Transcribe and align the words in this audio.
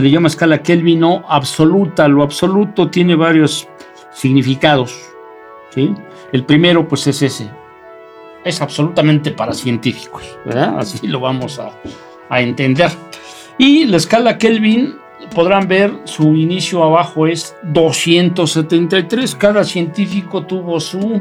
se 0.00 0.04
le 0.04 0.12
llama 0.12 0.28
escala 0.28 0.62
Kelvin 0.62 1.04
o 1.04 1.22
absoluta. 1.28 2.08
Lo 2.08 2.22
absoluto 2.22 2.88
tiene 2.88 3.14
varios 3.14 3.68
significados. 4.14 4.98
El 6.32 6.44
primero, 6.46 6.88
pues 6.88 7.06
es 7.06 7.20
ese. 7.20 7.50
Es 8.42 8.62
absolutamente 8.62 9.30
para 9.30 9.52
científicos. 9.52 10.38
Así 10.78 11.06
lo 11.06 11.20
vamos 11.20 11.60
a, 11.60 12.40
entender. 12.40 12.90
Y 13.58 13.84
la 13.84 13.98
escala 13.98 14.38
Kelvin, 14.38 14.94
podrán 15.34 15.68
ver, 15.68 15.92
su 16.04 16.34
inicio 16.34 16.82
abajo 16.82 17.26
es 17.26 17.54
273. 17.64 19.34
Cada 19.34 19.64
científico 19.64 20.46
tuvo 20.46 20.80
su 20.80 21.20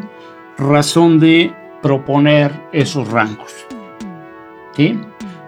razón 0.57 1.19
de 1.19 1.53
proponer 1.81 2.53
esos 2.71 3.11
rangos. 3.11 3.53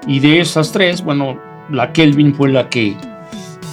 Y 0.05 0.19
de 0.19 0.41
esas 0.41 0.73
tres, 0.73 1.01
bueno, 1.01 1.39
la 1.69 1.93
Kelvin 1.93 2.35
fue 2.35 2.49
la 2.49 2.67
que 2.67 2.97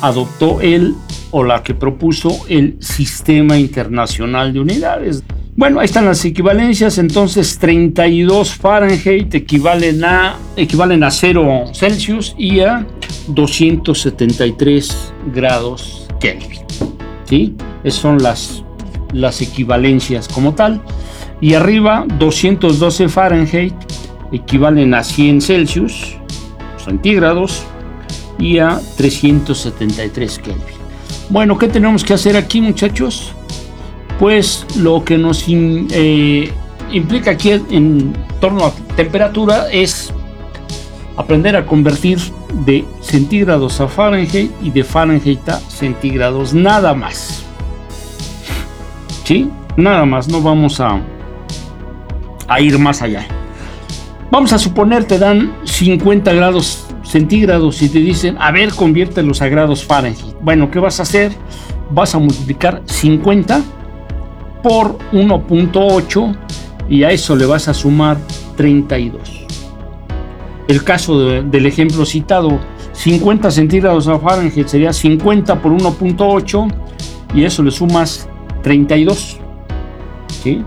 adoptó 0.00 0.60
él 0.60 0.94
o 1.30 1.44
la 1.44 1.62
que 1.62 1.74
propuso 1.74 2.46
el 2.48 2.76
Sistema 2.80 3.58
Internacional 3.58 4.52
de 4.52 4.60
Unidades. 4.60 5.22
Bueno, 5.56 5.80
ahí 5.80 5.86
están 5.86 6.04
las 6.04 6.24
equivalencias, 6.24 6.98
entonces 6.98 7.58
32 7.58 8.54
Fahrenheit 8.54 9.34
equivalen 9.34 10.04
a, 10.04 10.36
equivalen 10.56 11.02
a 11.02 11.10
0 11.10 11.64
Celsius 11.74 12.34
y 12.38 12.60
a 12.60 12.86
273 13.26 15.12
grados 15.34 16.06
Kelvin. 16.20 16.60
¿Sí? 17.24 17.56
Esas 17.82 18.00
son 18.00 18.22
las, 18.22 18.62
las 19.12 19.42
equivalencias 19.42 20.28
como 20.28 20.54
tal. 20.54 20.80
Y 21.40 21.54
arriba 21.54 22.06
212 22.18 23.08
Fahrenheit 23.08 23.74
equivalen 24.32 24.94
a 24.94 25.02
100 25.02 25.40
Celsius 25.40 26.16
centígrados 26.84 27.64
y 28.38 28.58
a 28.58 28.80
373 28.96 30.38
Kelvin. 30.38 30.62
Bueno, 31.30 31.58
¿qué 31.58 31.68
tenemos 31.68 32.04
que 32.04 32.14
hacer 32.14 32.36
aquí 32.36 32.60
muchachos? 32.60 33.32
Pues 34.18 34.66
lo 34.76 35.04
que 35.04 35.18
nos 35.18 35.44
eh, 35.48 36.52
implica 36.90 37.32
aquí 37.32 37.50
en 37.50 38.12
torno 38.40 38.64
a 38.64 38.72
temperatura 38.96 39.70
es 39.70 40.12
aprender 41.16 41.56
a 41.56 41.66
convertir 41.66 42.18
de 42.64 42.84
centígrados 43.00 43.80
a 43.80 43.88
Fahrenheit 43.88 44.52
y 44.62 44.70
de 44.70 44.84
Fahrenheit 44.84 45.48
a 45.48 45.58
centígrados, 45.60 46.54
nada 46.54 46.94
más. 46.94 47.44
¿Sí? 49.24 49.50
Nada 49.76 50.06
más, 50.06 50.28
no 50.28 50.40
vamos 50.40 50.80
a, 50.80 51.00
a 52.46 52.60
ir 52.60 52.78
más 52.78 53.02
allá. 53.02 53.26
Vamos 54.30 54.52
a 54.52 54.58
suponer 54.58 55.04
te 55.04 55.18
dan 55.18 55.54
50 55.64 56.32
grados 56.32 56.87
centígrados 57.08 57.80
y 57.80 57.88
te 57.88 58.00
dicen, 58.00 58.36
a 58.38 58.52
ver, 58.52 58.74
conviértelos 58.74 59.40
a 59.40 59.48
grados 59.48 59.84
Fahrenheit. 59.84 60.36
Bueno, 60.42 60.70
¿qué 60.70 60.78
vas 60.78 61.00
a 61.00 61.04
hacer? 61.04 61.32
Vas 61.90 62.14
a 62.14 62.18
multiplicar 62.18 62.82
50 62.84 63.62
por 64.62 64.98
1.8 65.12 66.36
y 66.90 67.02
a 67.04 67.10
eso 67.10 67.34
le 67.34 67.46
vas 67.46 67.66
a 67.68 67.74
sumar 67.74 68.18
32. 68.56 69.46
El 70.68 70.84
caso 70.84 71.18
del 71.40 71.66
ejemplo 71.66 72.04
citado, 72.04 72.60
50 72.92 73.50
centígrados 73.50 74.06
a 74.06 74.18
Fahrenheit 74.18 74.68
sería 74.68 74.92
50 74.92 75.62
por 75.62 75.72
1.8 75.72 76.74
y 77.34 77.44
eso 77.44 77.62
le 77.62 77.70
sumas 77.70 78.28
32. 78.62 79.38
¿Sí? 80.42 80.62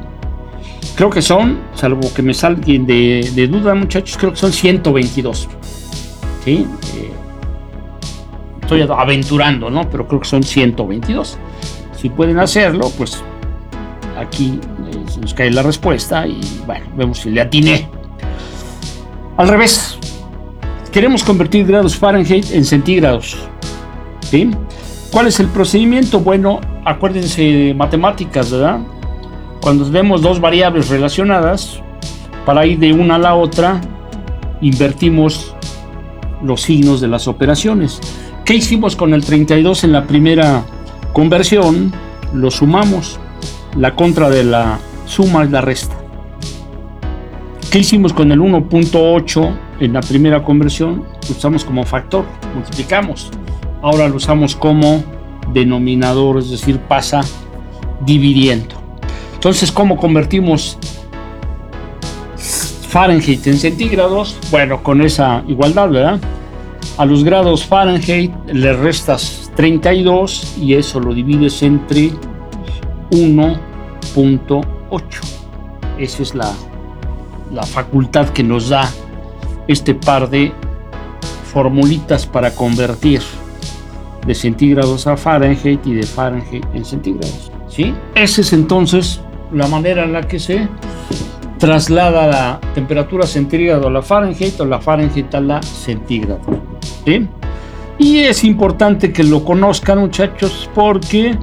Creo 0.95 1.11
que 1.11 1.22
son, 1.22 1.59
salvo 1.76 2.11
que 2.14 2.23
me 2.23 2.33
salgan 2.33 2.86
de, 2.88 3.30
de 3.36 3.48
duda 3.48 3.76
muchachos, 3.76 4.17
creo 4.17 4.31
que 4.31 4.38
son 4.38 4.52
122. 4.52 5.48
Eh, 6.46 6.66
estoy 8.62 8.82
aventurando, 8.82 9.70
¿no? 9.70 9.90
Pero 9.90 10.08
creo 10.08 10.22
que 10.22 10.28
son 10.28 10.44
122. 10.44 11.38
Si 11.96 12.10
pueden 12.10 12.40
hacerlo, 12.40 12.92
pues 12.98 13.24
aquí 14.18 14.60
eh, 14.92 15.20
nos 15.20 15.34
cae 15.34 15.52
la 15.52 15.64
respuesta 15.64 16.26
y 16.26 16.42
bueno, 16.66 16.86
vemos 16.96 17.20
si 17.20 17.30
le 17.30 17.42
atiné. 17.42 17.88
Al 19.38 19.48
revés, 19.48 19.98
queremos 20.92 21.24
convertir 21.24 21.66
grados 21.66 21.96
Fahrenheit 21.96 22.52
en 22.52 22.66
centígrados. 22.66 23.38
¿Cuál 25.12 25.28
es 25.28 25.40
el 25.42 25.48
procedimiento? 25.48 26.22
Bueno, 26.22 26.62
acuérdense 26.86 27.42
de 27.42 27.73
matemáticas, 27.73 28.50
¿verdad? 28.50 28.80
Cuando 29.60 29.90
vemos 29.92 30.22
dos 30.22 30.40
variables 30.40 30.88
relacionadas, 30.88 31.82
para 32.46 32.66
ir 32.66 32.80
de 32.80 32.94
una 32.94 33.16
a 33.16 33.20
la 33.20 33.36
otra, 33.36 33.82
invertimos 34.62 35.54
los 36.44 36.62
signos 36.62 37.02
de 37.02 37.08
las 37.08 37.28
operaciones. 37.28 38.00
¿Qué 38.46 38.56
hicimos 38.56 38.96
con 38.96 39.14
el 39.14 39.24
32 39.24 39.84
en 39.84 39.92
la 39.92 40.06
primera 40.06 40.64
conversión? 41.14 41.94
Lo 42.34 42.52
sumamos. 42.52 43.20
La 43.78 43.96
contra 43.96 44.30
de 44.30 44.44
la 44.44 44.80
suma 45.06 45.44
es 45.44 45.52
la 45.52 45.62
resta. 45.62 45.96
¿Qué 47.72 47.80
hicimos 47.80 48.12
con 48.12 48.32
el 48.32 48.40
1.8 48.40 49.58
en 49.80 49.94
la 49.94 50.02
primera 50.02 50.44
conversión? 50.44 51.06
Lo 51.30 51.36
usamos 51.36 51.64
como 51.64 51.86
factor, 51.86 52.26
multiplicamos. 52.54 53.32
Ahora 53.82 54.10
lo 54.10 54.16
usamos 54.16 54.56
como 54.56 55.04
denominador, 55.54 56.40
es 56.40 56.52
decir, 56.52 56.80
pasa 56.80 57.22
dividiendo. 58.06 58.76
Entonces, 59.36 59.72
¿cómo 59.72 59.98
convertimos 59.98 60.78
Fahrenheit 62.92 63.48
en 63.48 63.58
centígrados, 63.58 64.38
bueno, 64.52 64.84
con 64.84 65.02
esa 65.02 65.44
igualdad, 65.48 65.90
¿verdad? 65.90 66.20
A 66.98 67.06
los 67.06 67.24
grados 67.24 67.66
Fahrenheit 67.66 68.34
le 68.48 68.74
restas 68.74 69.50
32 69.56 70.58
y 70.58 70.74
eso 70.74 71.00
lo 71.00 71.14
divides 71.14 71.64
entre 71.64 72.12
1.8. 73.12 75.02
Esa 75.98 76.22
es 76.22 76.36
la, 76.36 76.52
la 77.54 77.64
facultad 77.64 78.28
que 78.28 78.44
nos 78.44 78.68
da 78.68 78.92
este 79.70 79.96
par 79.96 80.30
de 80.30 80.52
formulitas 81.54 82.26
para 82.26 82.54
convertir 82.54 83.22
de 84.28 84.36
centígrados 84.36 85.08
a 85.08 85.16
Fahrenheit 85.16 85.88
y 85.88 85.94
de 85.94 86.04
Fahrenheit 86.04 86.66
en 86.73 86.84
centígrados. 86.84 87.54
¿sí? 87.70 87.96
Esa 88.16 88.42
es 88.42 88.52
entonces 88.52 89.22
la 89.54 89.68
manera 89.68 90.04
en 90.04 90.12
la 90.12 90.28
que 90.28 90.40
se 90.40 90.68
traslada 91.61 92.26
la 92.26 92.60
temperatura 92.73 93.27
centígrado 93.27 93.88
a 93.88 93.92
la 93.92 94.02
Fahrenheit 94.02 94.60
o 94.60 94.66
la 94.66 94.82
Fahrenheit 94.82 95.33
a 95.36 95.39
la 95.39 95.61
centígrado. 95.61 96.42
Y 97.99 98.17
es 98.17 98.44
importante 98.44 99.14
que 99.14 99.23
lo 99.23 99.45
conozcan 99.45 99.99
muchachos 99.99 100.67
porque 100.73 101.38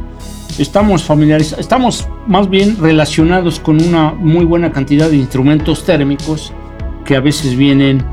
estamos 0.59 1.05
familiarizados, 1.05 1.61
estamos 1.61 2.09
más 2.27 2.51
bien 2.51 2.77
relacionados 2.81 3.61
con 3.61 3.81
una 3.81 4.12
muy 4.12 4.45
buena 4.45 4.73
cantidad 4.73 5.09
de 5.09 5.17
instrumentos 5.17 5.84
térmicos 5.84 6.53
que 7.05 7.15
a 7.15 7.21
veces 7.21 7.56
vienen 7.56 8.05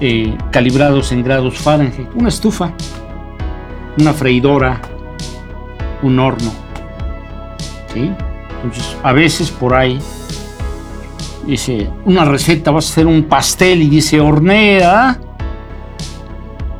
eh, 0.00 0.38
calibrados 0.52 1.10
en 1.10 1.24
grados 1.24 1.58
Fahrenheit. 1.58 2.08
Una 2.14 2.28
estufa, 2.28 2.72
una 3.98 4.12
freidora, 4.12 4.80
un 6.04 6.20
horno. 6.20 6.52
Entonces, 7.96 8.96
a 9.02 9.12
veces 9.12 9.50
por 9.50 9.74
ahí 9.74 9.98
dice, 11.52 11.88
una 12.04 12.24
receta, 12.24 12.70
vas 12.70 12.88
a 12.88 12.92
hacer 12.92 13.06
un 13.06 13.24
pastel 13.24 13.82
y 13.82 13.88
dice 13.88 14.20
hornea 14.20 15.18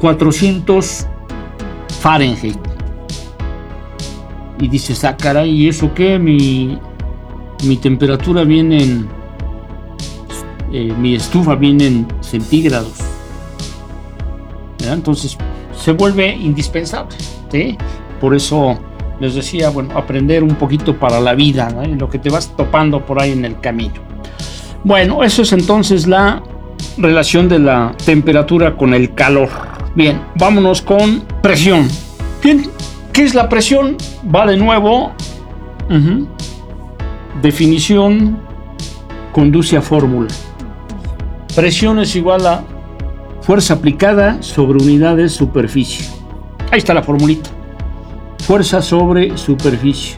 400 0.01 1.07
Fahrenheit. 2.01 2.59
Y 4.61 4.69
dice, 4.69 4.95
ah, 5.07 5.45
¿y 5.47 5.69
eso 5.69 5.93
qué? 5.95 6.19
Mi, 6.19 6.79
mi 7.65 7.77
temperatura 7.77 8.45
viene 8.45 8.83
en, 8.83 9.09
eh, 10.73 10.93
mi 10.99 11.15
estufa 11.15 11.55
viene 11.55 11.87
en 11.87 12.09
centígrados. 12.21 12.95
Entonces 14.81 15.37
se 15.77 15.93
vuelve 15.93 16.35
indispensable. 16.35 17.17
Por 18.21 18.35
eso 18.35 18.79
les 19.21 19.35
decía, 19.35 19.71
bueno, 19.71 19.97
aprender 19.97 20.43
un 20.43 20.55
poquito 20.57 20.99
para 20.99 21.21
la 21.21 21.35
vida, 21.35 21.71
lo 21.87 22.09
que 22.09 22.19
te 22.19 22.31
vas 22.31 22.55
topando 22.57 23.05
por 23.05 23.21
ahí 23.21 23.33
en 23.33 23.45
el 23.45 23.61
camino. 23.61 24.18
Bueno, 24.85 25.23
eso 25.23 25.43
es 25.43 25.53
entonces 25.53 26.07
la 26.07 26.43
relación 26.97 27.49
de 27.49 27.59
la 27.59 27.95
temperatura 28.05 28.77
con 28.77 28.95
el 28.95 29.15
calor. 29.15 29.49
Bien, 29.95 30.21
vámonos 30.37 30.83
con 30.83 31.25
presión. 31.43 31.89
Bien, 32.43 32.71
¿qué 33.13 33.25
es 33.25 33.35
la 33.35 33.49
presión? 33.49 33.97
Va 34.35 34.47
de 34.47 34.57
nuevo. 34.57 35.13
Definición 37.43 38.39
conduce 39.33 39.77
a 39.77 39.83
fórmula. 39.83 40.29
Presión 41.55 41.99
es 41.99 42.15
igual 42.15 42.47
a 42.47 42.63
fuerza 43.41 43.75
aplicada 43.75 44.43
sobre 44.43 44.83
unidad 44.83 45.17
de 45.17 45.29
superficie. 45.29 46.07
Ahí 46.71 46.79
está 46.79 46.95
la 46.95 47.03
formulita. 47.03 47.51
Fuerza 48.41 48.81
sobre 48.83 49.37
superficie. 49.37 50.17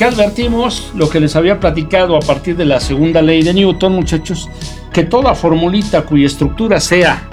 ¿Qué 0.00 0.06
advertimos? 0.06 0.92
Lo 0.94 1.10
que 1.10 1.20
les 1.20 1.36
había 1.36 1.60
platicado 1.60 2.16
a 2.16 2.20
partir 2.20 2.56
de 2.56 2.64
la 2.64 2.80
segunda 2.80 3.20
ley 3.20 3.42
de 3.42 3.52
Newton, 3.52 3.92
muchachos, 3.92 4.48
que 4.94 5.02
toda 5.02 5.34
formulita 5.34 6.00
cuya 6.06 6.24
estructura 6.24 6.80
sea 6.80 7.28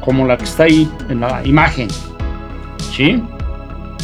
como 0.00 0.26
la 0.26 0.36
que 0.36 0.42
está 0.42 0.64
ahí 0.64 0.90
en 1.08 1.20
la 1.20 1.46
imagen, 1.46 1.86
¿sí? 2.92 3.22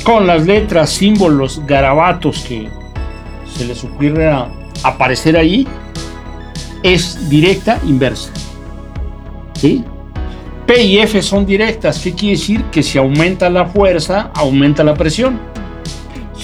Con 0.05 0.28
las 0.28 0.46
letras, 0.46 0.90
símbolos, 0.90 1.66
garabatos 1.66 2.44
que 2.44 2.69
se 3.52 3.64
les 3.64 3.82
ocurre 3.82 4.32
aparecer 4.84 5.37
ahí, 5.37 5.66
es 6.84 7.28
directa 7.28 7.81
inversa. 7.84 8.31
¿Sí? 9.55 9.82
P 10.69 10.84
y 10.84 10.99
F 11.00 11.20
son 11.20 11.44
directas. 11.44 11.99
¿Qué 11.99 12.14
quiere 12.14 12.37
decir? 12.37 12.62
Que 12.66 12.84
si 12.84 12.96
aumenta 12.96 13.50
la 13.50 13.66
fuerza, 13.66 14.31
aumenta 14.37 14.84
la 14.84 14.94
presión. 14.94 15.52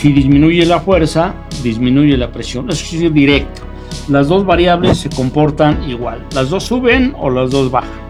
Si 0.01 0.15
disminuye 0.15 0.65
la 0.65 0.81
fuerza, 0.81 1.35
disminuye 1.63 2.17
la 2.17 2.33
presión. 2.33 2.71
Eso 2.71 2.97
es 2.97 3.13
directo. 3.13 3.61
Las 4.09 4.29
dos 4.29 4.47
variables 4.47 4.97
se 4.97 5.11
comportan 5.11 5.91
igual. 5.91 6.25
Las 6.35 6.49
dos 6.49 6.65
suben 6.65 7.15
o 7.19 7.29
las 7.29 7.51
dos 7.51 7.71
bajan. 7.71 8.01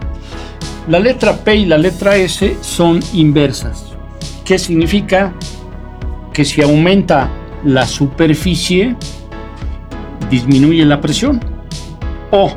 La 0.87 1.01
letra 1.01 1.37
P 1.39 1.57
y 1.57 1.67
la 1.67 1.79
letra 1.79 2.15
S 2.15 2.57
son 2.61 3.01
inversas. 3.13 3.87
¿Qué 4.45 4.57
significa? 4.57 5.33
Que 6.33 6.45
si 6.45 6.63
aumenta 6.63 7.29
la 7.65 7.85
superficie, 7.89 8.95
disminuye 10.31 10.85
la 10.85 11.01
presión. 11.01 11.41
O 12.31 12.57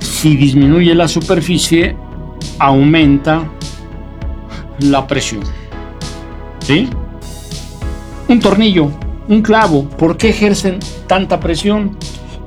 si 0.00 0.34
disminuye 0.34 0.96
la 0.96 1.06
superficie, 1.06 1.94
aumenta 2.58 3.48
la 4.80 5.06
presión. 5.06 5.44
¿Sí? 6.58 6.88
Un 8.30 8.38
tornillo, 8.38 8.92
un 9.26 9.42
clavo, 9.42 9.88
¿por 9.88 10.16
qué 10.16 10.28
ejercen 10.28 10.78
tanta 11.08 11.40
presión? 11.40 11.96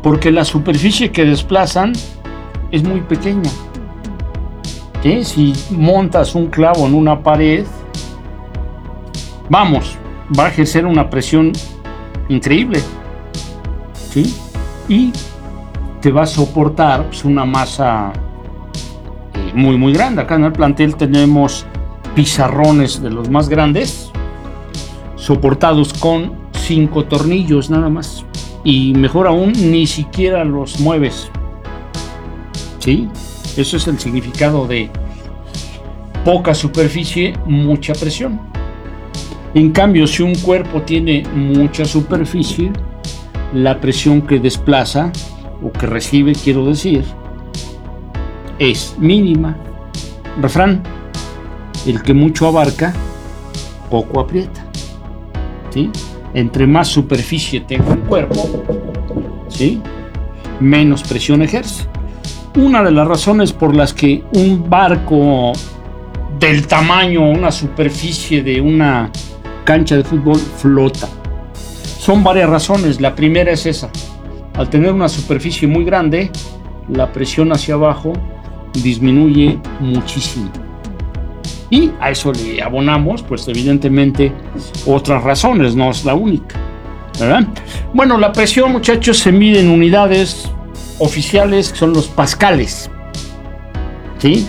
Porque 0.02 0.32
la 0.32 0.46
superficie 0.46 1.12
que 1.12 1.26
desplazan 1.26 1.92
es 2.72 2.86
muy 2.86 3.02
pequeña. 3.02 3.52
Si 5.24 5.52
montas 5.72 6.36
un 6.36 6.48
clavo 6.48 6.88
en 6.88 6.94
una 6.94 7.22
pared, 7.22 7.66
vamos, 9.50 9.98
va 10.40 10.46
a 10.46 10.48
ejercer 10.48 10.86
una 10.86 11.10
presión 11.10 11.52
increíble. 12.30 12.82
¿Sí? 13.94 14.34
Y 14.88 15.12
te 16.00 16.14
va 16.14 16.22
a 16.22 16.28
soportar 16.28 17.08
pues, 17.08 17.26
una 17.26 17.44
masa 17.44 18.14
muy, 19.54 19.76
muy 19.78 19.92
grande. 19.92 20.22
Acá 20.22 20.36
en 20.36 20.46
el 20.46 20.54
plantel 20.54 20.96
tenemos 20.96 21.66
pizarrones 22.16 23.02
de 23.02 23.10
los 23.10 23.30
más 23.30 23.50
grandes, 23.50 24.03
soportados 25.24 25.94
con 25.94 26.34
cinco 26.52 27.06
tornillos 27.06 27.70
nada 27.70 27.88
más. 27.88 28.26
Y 28.66 28.94
mejor 28.94 29.26
aún, 29.26 29.54
ni 29.54 29.88
siquiera 29.88 30.44
los 30.44 30.82
mueves. 30.82 31.30
¿Sí? 32.80 33.08
Eso 33.56 33.78
es 33.78 33.88
el 33.88 34.00
significado 34.00 34.68
de 34.68 34.90
poca 36.26 36.54
superficie, 36.54 37.34
mucha 37.46 37.94
presión. 37.94 38.42
En 39.54 39.72
cambio, 39.72 40.08
si 40.08 40.24
un 40.24 40.36
cuerpo 40.36 40.82
tiene 40.82 41.24
mucha 41.34 41.86
superficie, 41.86 42.74
la 43.54 43.80
presión 43.80 44.24
que 44.24 44.40
desplaza 44.40 45.12
o 45.62 45.72
que 45.72 45.86
recibe, 45.86 46.34
quiero 46.34 46.66
decir, 46.66 47.06
es 48.60 48.96
mínima. 49.00 49.56
Refrán, 50.42 50.84
el 51.86 52.02
que 52.02 52.14
mucho 52.14 52.48
abarca, 52.48 52.94
poco 53.90 54.20
aprieta. 54.20 54.63
Entre 56.34 56.68
más 56.68 56.88
superficie 56.88 57.62
tenga 57.62 57.90
un 57.90 58.02
cuerpo, 58.02 58.50
menos 60.60 61.04
presión 61.04 61.42
ejerce. 61.42 61.86
Una 62.56 62.84
de 62.84 62.92
las 62.92 63.08
razones 63.08 63.52
por 63.52 63.76
las 63.76 63.94
que 63.94 64.24
un 64.36 64.70
barco 64.70 65.54
del 66.40 66.68
tamaño, 66.68 67.30
una 67.30 67.52
superficie 67.52 68.44
de 68.44 68.62
una 68.62 69.12
cancha 69.64 69.96
de 69.96 70.04
fútbol 70.04 70.38
flota. 70.38 71.08
Son 71.98 72.24
varias 72.24 72.50
razones. 72.50 73.00
La 73.00 73.16
primera 73.16 73.52
es 73.52 73.66
esa. 73.66 73.90
Al 74.56 74.70
tener 74.70 74.92
una 74.92 75.10
superficie 75.10 75.68
muy 75.68 75.84
grande, 75.84 76.32
la 76.90 77.12
presión 77.12 77.52
hacia 77.52 77.76
abajo 77.76 78.14
disminuye 78.74 79.60
muchísimo. 79.80 80.52
Y 81.74 81.92
a 82.00 82.12
eso 82.12 82.32
le 82.32 82.62
abonamos, 82.62 83.24
pues 83.24 83.48
evidentemente, 83.48 84.32
otras 84.86 85.24
razones, 85.24 85.76
no 85.76 85.90
es 85.90 86.06
la 86.06 86.14
única. 86.14 86.56
Bueno, 87.96 88.20
la 88.20 88.32
presión, 88.32 88.74
muchachos, 88.74 89.18
se 89.18 89.32
mide 89.32 89.60
en 89.60 89.72
unidades 89.72 90.52
oficiales, 91.00 91.72
que 91.72 91.80
son 91.80 91.92
los 91.92 92.06
pascales. 92.10 92.92
¿Sí? 94.20 94.48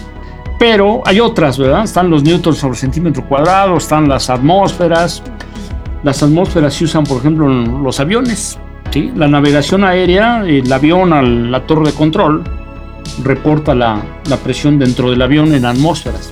Pero 0.58 1.00
hay 1.06 1.18
otras, 1.18 1.56
¿verdad? 1.56 1.84
Están 1.84 2.10
los 2.10 2.22
newtons 2.22 2.58
sobre 2.58 2.76
centímetro 2.76 3.26
cuadrado, 3.26 3.78
están 3.78 4.06
las 4.06 4.28
atmósferas. 4.28 5.22
Las 6.02 6.22
atmósferas 6.22 6.74
se 6.74 6.84
usan, 6.84 7.04
por 7.04 7.20
ejemplo, 7.20 7.50
en 7.50 7.82
los 7.82 8.00
aviones. 8.00 8.58
¿sí? 8.90 9.10
La 9.16 9.28
navegación 9.28 9.82
aérea, 9.82 10.44
el 10.46 10.70
avión 10.70 11.14
a 11.14 11.22
la 11.22 11.66
torre 11.66 11.86
de 11.86 11.96
control, 11.96 12.44
reporta 13.22 13.74
la, 13.74 14.02
presión 14.44 14.78
dentro 14.78 15.08
del 15.08 15.22
avión 15.22 15.54
en 15.54 15.64
atmósferas. 15.64 16.30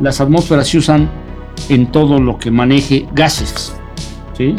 Las 0.00 0.20
atmósferas 0.20 0.68
se 0.68 0.78
usan 0.78 1.08
en 1.68 1.90
todo 1.90 2.18
lo 2.20 2.38
que 2.38 2.50
maneje 2.50 3.06
gases, 3.12 3.74
¿sí? 4.36 4.54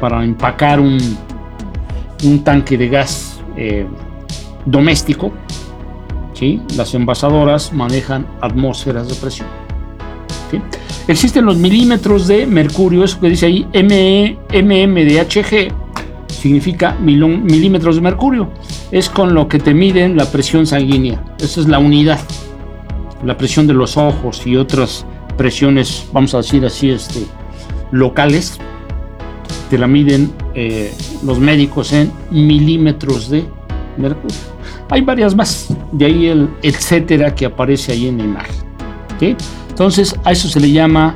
para 0.00 0.22
empacar 0.24 0.80
un, 0.80 0.98
un 2.24 2.44
tanque 2.44 2.76
de 2.76 2.88
gas 2.88 3.40
eh, 3.56 3.86
doméstico. 4.64 5.32
¿sí? 6.34 6.62
Las 6.76 6.94
envasadoras 6.94 7.72
manejan 7.72 8.26
atmósferas 8.40 9.08
de 9.08 9.14
presión. 9.14 9.48
Existen 11.08 11.44
los 11.44 11.56
milímetros 11.56 12.26
de 12.28 12.46
mercurio, 12.46 13.02
eso 13.04 13.18
que 13.18 13.30
dice 13.30 13.46
ahí 13.46 13.66
MMDHG, 14.52 15.72
significa 16.28 16.96
milímetros 17.00 17.96
de 17.96 18.00
mercurio. 18.02 18.50
Es 18.90 19.08
con 19.08 19.34
lo 19.34 19.48
que 19.48 19.58
te 19.58 19.74
miden 19.74 20.16
la 20.16 20.30
presión 20.30 20.66
sanguínea. 20.66 21.24
Esa 21.38 21.60
es 21.60 21.68
la 21.68 21.78
unidad. 21.78 22.20
La 23.24 23.36
presión 23.36 23.66
de 23.66 23.74
los 23.74 23.96
ojos 23.96 24.46
y 24.46 24.56
otras 24.56 25.04
presiones, 25.36 26.06
vamos 26.12 26.34
a 26.34 26.38
decir 26.38 26.64
así, 26.64 26.90
este, 26.90 27.26
locales, 27.90 28.58
te 29.70 29.78
la 29.78 29.86
miden 29.86 30.32
eh, 30.54 30.92
los 31.24 31.38
médicos 31.38 31.92
en 31.92 32.12
milímetros 32.30 33.28
de 33.28 33.44
mercurio. 33.96 34.36
Hay 34.90 35.02
varias 35.02 35.34
más, 35.34 35.68
de 35.92 36.06
ahí 36.06 36.26
el 36.26 36.48
etcétera 36.62 37.34
que 37.34 37.46
aparece 37.46 37.92
ahí 37.92 38.08
en 38.08 38.18
la 38.18 38.24
imagen. 38.24 38.68
Entonces, 39.68 40.14
a 40.24 40.32
eso 40.32 40.48
se 40.48 40.60
le 40.60 40.70
llama 40.70 41.14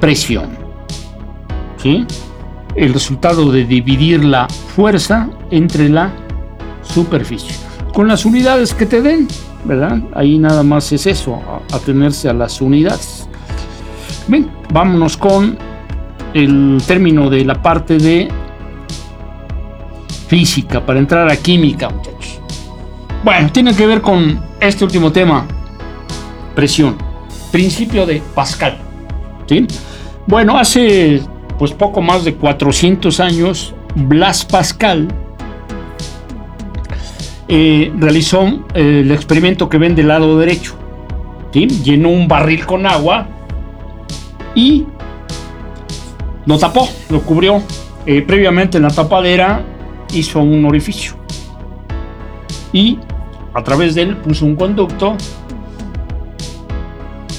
presión. 0.00 0.56
el 2.74 2.92
resultado 2.92 3.50
de 3.50 3.64
dividir 3.64 4.24
la 4.24 4.48
fuerza 4.48 5.28
entre 5.50 5.88
la 5.88 6.12
superficie. 6.82 7.54
Con 7.92 8.08
las 8.08 8.24
unidades 8.24 8.74
que 8.74 8.86
te 8.86 9.00
den, 9.00 9.26
Ahí 10.14 10.38
nada 10.38 10.62
más 10.62 10.92
es 10.92 11.06
eso, 11.06 11.40
atenerse 11.72 12.28
a 12.28 12.32
las 12.32 12.60
unidades. 12.60 13.28
Bien, 14.26 14.50
vámonos 14.72 15.16
con 15.16 15.58
el 16.34 16.80
término 16.86 17.28
de 17.28 17.44
la 17.44 17.60
parte 17.60 17.98
de 17.98 18.28
física 20.28 20.84
para 20.84 20.98
entrar 20.98 21.28
a 21.28 21.36
química, 21.36 21.88
muchachos. 21.88 22.40
Bueno, 23.24 23.50
tiene 23.50 23.74
que 23.74 23.86
ver 23.86 24.00
con 24.00 24.40
este 24.60 24.84
último 24.84 25.10
tema, 25.10 25.46
presión, 26.54 26.96
principio 27.50 28.06
de 28.06 28.22
Pascal. 28.34 28.78
¿sí? 29.46 29.66
Bueno, 30.26 30.56
hace 30.56 31.22
pues 31.58 31.72
poco 31.72 32.00
más 32.00 32.24
de 32.24 32.34
400 32.34 33.20
años, 33.20 33.74
Blas 33.94 34.44
Pascal 34.44 35.08
eh, 37.48 37.90
realizó 37.96 38.46
eh, 38.74 39.00
el 39.00 39.10
experimento 39.10 39.68
que 39.68 39.78
ven 39.78 39.94
del 39.94 40.08
lado 40.08 40.38
derecho. 40.38 40.74
Llenó 41.52 42.10
un 42.10 42.28
barril 42.28 42.66
con 42.66 42.86
agua 42.86 43.26
y 44.54 44.86
lo 46.44 46.58
tapó, 46.58 46.88
lo 47.08 47.22
cubrió. 47.22 47.62
Eh, 48.06 48.22
previamente 48.22 48.76
en 48.76 48.84
la 48.84 48.90
tapadera 48.90 49.62
hizo 50.14 50.40
un 50.40 50.64
orificio 50.64 51.14
y 52.72 52.98
a 53.54 53.62
través 53.62 53.94
de 53.94 54.02
él 54.02 54.16
puso 54.18 54.44
un 54.44 54.56
conducto. 54.56 55.16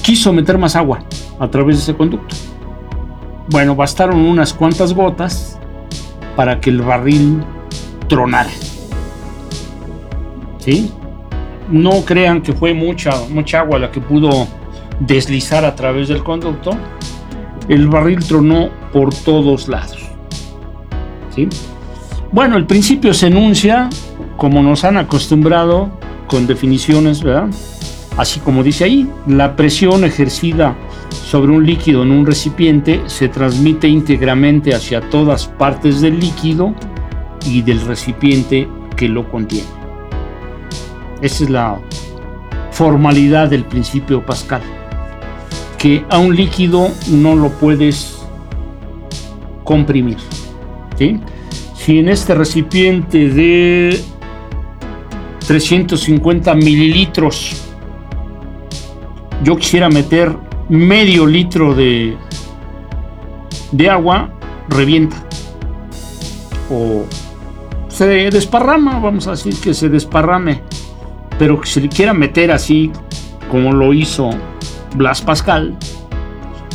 Quiso 0.02 0.32
meter 0.32 0.58
más 0.58 0.74
agua 0.76 1.04
a 1.38 1.48
través 1.48 1.76
de 1.76 1.82
ese 1.82 1.94
conducto. 1.94 2.34
Bueno, 3.48 3.74
bastaron 3.74 4.20
unas 4.20 4.52
cuantas 4.52 4.92
gotas 4.92 5.58
para 6.36 6.60
que 6.60 6.70
el 6.70 6.82
barril 6.82 7.42
tronara. 8.08 8.50
¿Sí? 10.60 10.90
No 11.70 12.02
crean 12.04 12.42
que 12.42 12.52
fue 12.52 12.74
mucha, 12.74 13.12
mucha 13.30 13.60
agua 13.60 13.78
la 13.78 13.90
que 13.90 14.00
pudo 14.00 14.46
deslizar 15.00 15.64
a 15.64 15.74
través 15.74 16.08
del 16.08 16.22
conducto. 16.22 16.72
El 17.68 17.88
barril 17.88 18.24
tronó 18.24 18.70
por 18.92 19.14
todos 19.14 19.68
lados. 19.68 19.98
¿Sí? 21.34 21.48
Bueno, 22.32 22.56
el 22.56 22.66
principio 22.66 23.12
se 23.14 23.28
enuncia 23.28 23.88
como 24.36 24.62
nos 24.62 24.84
han 24.84 24.96
acostumbrado 24.96 25.90
con 26.26 26.46
definiciones, 26.46 27.22
¿verdad? 27.22 27.48
Así 28.16 28.40
como 28.40 28.62
dice 28.62 28.84
ahí, 28.84 29.08
la 29.26 29.56
presión 29.56 30.04
ejercida 30.04 30.76
sobre 31.10 31.52
un 31.52 31.66
líquido 31.66 32.02
en 32.02 32.10
un 32.10 32.26
recipiente 32.26 33.02
se 33.06 33.28
transmite 33.28 33.88
íntegramente 33.88 34.74
hacia 34.74 35.00
todas 35.00 35.46
partes 35.46 36.00
del 36.00 36.20
líquido 36.20 36.74
y 37.46 37.62
del 37.62 37.80
recipiente 37.80 38.68
que 38.96 39.08
lo 39.08 39.30
contiene. 39.30 39.79
Esa 41.20 41.44
es 41.44 41.50
la 41.50 41.78
formalidad 42.70 43.48
del 43.48 43.64
principio 43.64 44.24
Pascal, 44.24 44.62
que 45.78 46.04
a 46.08 46.18
un 46.18 46.34
líquido 46.34 46.88
no 47.08 47.34
lo 47.36 47.50
puedes 47.50 48.18
comprimir. 49.64 50.16
Si 51.74 51.98
en 51.98 52.08
este 52.08 52.34
recipiente 52.34 53.28
de 53.28 54.02
350 55.46 56.54
mililitros 56.54 57.64
yo 59.42 59.56
quisiera 59.56 59.88
meter 59.88 60.36
medio 60.68 61.26
litro 61.26 61.74
de, 61.74 62.16
de 63.72 63.90
agua, 63.90 64.32
revienta. 64.68 65.16
O 66.70 67.04
se 67.88 68.06
desparrama, 68.06 68.98
vamos 68.98 69.26
a 69.26 69.32
decir 69.32 69.54
que 69.60 69.74
se 69.74 69.88
desparrame. 69.88 70.62
Pero 71.40 71.58
que 71.58 71.66
se 71.66 71.80
le 71.80 71.88
quiera 71.88 72.12
meter 72.12 72.52
así, 72.52 72.92
como 73.50 73.72
lo 73.72 73.94
hizo 73.94 74.28
Blas 74.94 75.22
Pascal, 75.22 75.74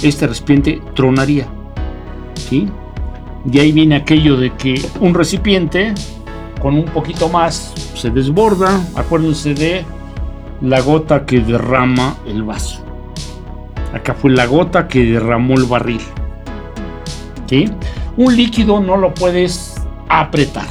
este 0.02 0.26
recipiente 0.26 0.82
tronaría. 0.96 1.46
¿sí? 2.34 2.68
De 3.44 3.62
ahí 3.62 3.72
viene 3.72 3.96
aquello 3.96 4.38
de 4.38 4.52
que 4.54 4.84
un 5.00 5.14
recipiente 5.14 5.94
con 6.60 6.74
un 6.74 6.86
poquito 6.86 7.30
más 7.30 7.76
se 7.94 8.10
desborda. 8.10 8.82
Acuérdense 8.96 9.54
de 9.54 9.86
la 10.62 10.82
gota 10.82 11.28
que 11.28 11.42
derrama 11.42 12.18
el 12.26 12.42
vaso. 12.42 12.84
Acá 13.94 14.16
fue 14.16 14.32
la 14.32 14.48
gota 14.48 14.88
que 14.88 15.06
derramó 15.06 15.54
el 15.54 15.66
barril. 15.66 16.02
¿Sí? 17.46 17.70
Un 18.18 18.36
líquido 18.36 18.80
no 18.80 18.98
lo 18.98 19.14
puedes 19.14 19.76
apretar. 20.10 20.66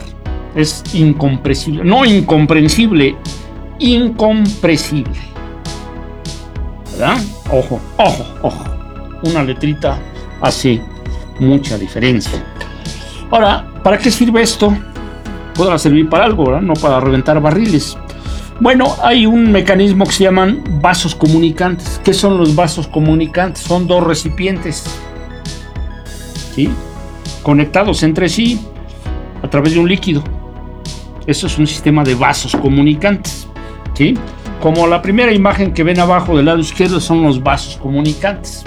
Es 0.56 0.82
incomprensible. 0.92 1.84
No 1.84 2.04
incomprensible, 2.04 3.16
incompresible. 3.84 5.20
¿Verdad? 6.92 7.18
Ojo, 7.50 7.80
ojo, 7.98 8.24
ojo. 8.42 8.64
Una 9.22 9.42
letrita 9.42 9.98
hace 10.40 10.80
mucha 11.38 11.76
diferencia. 11.76 12.44
Ahora, 13.30 13.66
¿para 13.82 13.98
qué 13.98 14.10
sirve 14.10 14.42
esto? 14.42 14.76
Podrá 15.54 15.78
servir 15.78 16.08
para 16.08 16.24
algo, 16.24 16.46
¿verdad? 16.46 16.62
No 16.62 16.74
para 16.74 17.00
reventar 17.00 17.40
barriles. 17.40 17.96
Bueno, 18.60 18.96
hay 19.02 19.26
un 19.26 19.50
mecanismo 19.50 20.04
que 20.06 20.12
se 20.12 20.24
llaman 20.24 20.62
vasos 20.80 21.14
comunicantes. 21.14 22.00
¿Qué 22.04 22.14
son 22.14 22.38
los 22.38 22.54
vasos 22.54 22.86
comunicantes? 22.86 23.62
Son 23.62 23.86
dos 23.86 24.04
recipientes, 24.04 24.84
¿sí? 26.54 26.70
Conectados 27.42 28.02
entre 28.02 28.28
sí 28.28 28.60
a 29.42 29.50
través 29.50 29.74
de 29.74 29.80
un 29.80 29.88
líquido. 29.88 30.22
Eso 31.26 31.46
es 31.46 31.58
un 31.58 31.66
sistema 31.66 32.04
de 32.04 32.14
vasos 32.14 32.54
comunicantes, 32.54 33.48
¿sí? 33.94 34.14
Como 34.60 34.86
la 34.86 35.02
primera 35.02 35.32
imagen 35.32 35.72
que 35.72 35.82
ven 35.82 36.00
abajo 36.00 36.36
del 36.36 36.46
lado 36.46 36.58
izquierdo 36.58 37.00
son 37.00 37.22
los 37.22 37.42
vasos 37.42 37.76
comunicantes. 37.76 38.64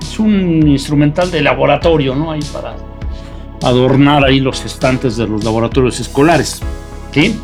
Es 0.00 0.18
un 0.18 0.66
instrumental 0.66 1.30
de 1.30 1.42
laboratorio, 1.42 2.14
¿no? 2.14 2.32
Ahí 2.32 2.40
para 2.52 2.74
adornar 3.62 4.24
ahí 4.24 4.40
los 4.40 4.64
estantes 4.64 5.16
de 5.16 5.26
los 5.26 5.44
laboratorios 5.44 6.00
escolares, 6.00 6.60
¿sí? 7.12 7.38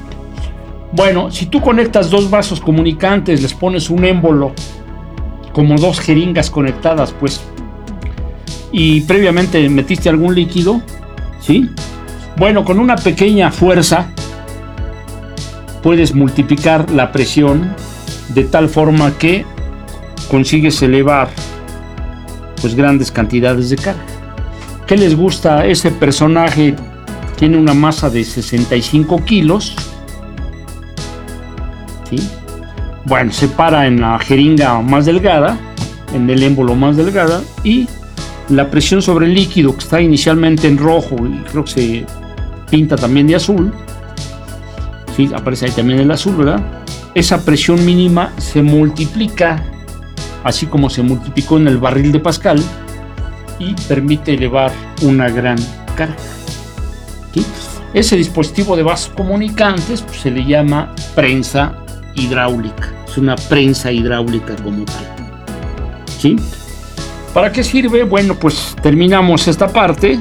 Bueno, 0.93 1.31
si 1.31 1.47
tú 1.47 1.61
conectas 1.61 2.11
dos 2.11 2.31
vasos 2.31 2.61
comunicantes, 2.61 3.43
les 3.43 3.53
pones 3.53 3.91
un 3.91 4.05
émbolo, 4.05 4.53
como 5.53 5.77
dos 5.77 6.01
jeringas 6.01 6.51
conectadas, 6.51 7.15
pues, 7.19 7.43
y 8.73 9.03
previamente 9.03 9.69
metiste 9.69 10.09
algún 10.09 10.35
líquido, 10.35 10.81
¿sí? 11.41 11.69
Bueno, 12.37 12.65
con 12.65 12.79
una 12.79 12.97
pequeña 12.97 13.51
fuerza 13.51 14.11
puedes 15.87 16.17
multiplicar 16.17 16.91
la 16.91 17.13
presión 17.13 17.73
de 18.35 18.43
tal 18.43 18.69
forma 18.69 19.17
que 19.19 19.47
consigues 20.29 20.83
elevar 20.83 21.29
pues 22.61 22.75
grandes 22.75 23.13
cantidades 23.13 23.71
de 23.71 23.77
carga. 23.77 24.03
¿Qué 24.89 24.97
les 24.97 25.15
gusta? 25.15 25.65
Ese 25.65 25.93
personaje 25.93 26.75
tiene 27.37 27.57
una 27.57 27.73
masa 27.73 28.11
de 28.11 28.25
65 28.25 29.25
kilos 29.25 29.77
bueno, 33.05 33.31
se 33.31 33.47
para 33.47 33.87
en 33.87 34.01
la 34.01 34.19
jeringa 34.19 34.81
más 34.81 35.07
delgada, 35.07 35.57
en 36.13 36.29
el 36.29 36.43
émbolo 36.43 36.75
más 36.75 36.97
delgada, 36.97 37.43
y 37.63 37.87
la 38.49 38.69
presión 38.73 39.03
sobre 39.03 39.27
el 39.27 39.35
líquido 39.35 39.73
que 39.73 39.85
está 39.85 40.01
inicialmente 40.01 40.67
en 40.67 40.79
rojo 40.79 41.15
y 41.25 41.45
creo 41.49 41.63
que 41.63 41.71
se 41.71 42.07
pinta 42.69 42.97
también 42.97 43.29
de 43.29 43.37
azul, 43.37 43.73
aparece 45.35 45.67
ahí 45.67 45.73
también 45.73 46.01
el 46.01 46.11
azul, 46.11 46.37
¿verdad? 46.37 46.83
Esa 47.15 47.45
presión 47.45 47.85
mínima 47.85 48.33
se 48.39 48.63
multiplica, 48.63 49.65
así 50.45 50.67
como 50.67 50.91
se 50.91 51.03
multiplicó 51.03 51.57
en 51.57 51.69
el 51.69 51.79
barril 51.79 52.13
de 52.13 52.21
Pascal, 52.21 52.63
y 53.59 53.75
permite 53.89 54.35
elevar 54.35 54.73
una 55.03 55.31
gran 55.31 55.57
carga. 55.97 56.17
Ese 57.95 58.17
dispositivo 58.17 58.77
de 58.77 58.83
vasos 58.83 59.11
comunicantes 59.15 60.03
pues, 60.03 60.21
se 60.21 60.31
le 60.31 60.45
llama 60.45 60.95
prensa 61.15 61.73
hidráulica. 62.15 62.93
Es 63.09 63.17
una 63.17 63.37
prensa 63.37 63.91
hidráulica 63.91 64.55
como 64.57 64.85
tal. 64.85 65.17
¿Para 67.33 67.53
qué 67.53 67.63
sirve? 67.63 68.03
Bueno, 68.05 68.35
pues 68.35 68.75
terminamos 68.83 69.47
esta 69.49 69.69
parte 69.69 70.19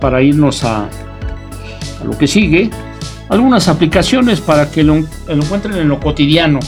para 0.00 0.22
irnos 0.22 0.64
a, 0.64 0.88
lo 2.04 2.16
que 2.16 2.26
sigue. 2.26 2.70
Algunas 3.30 3.68
aplicaciones 3.68 4.40
para 4.40 4.70
que 4.70 4.82
lo, 4.82 4.96
encuentren 5.28 5.76
en 5.76 5.88
lo 5.88 6.00
cotidiano. 6.00 6.58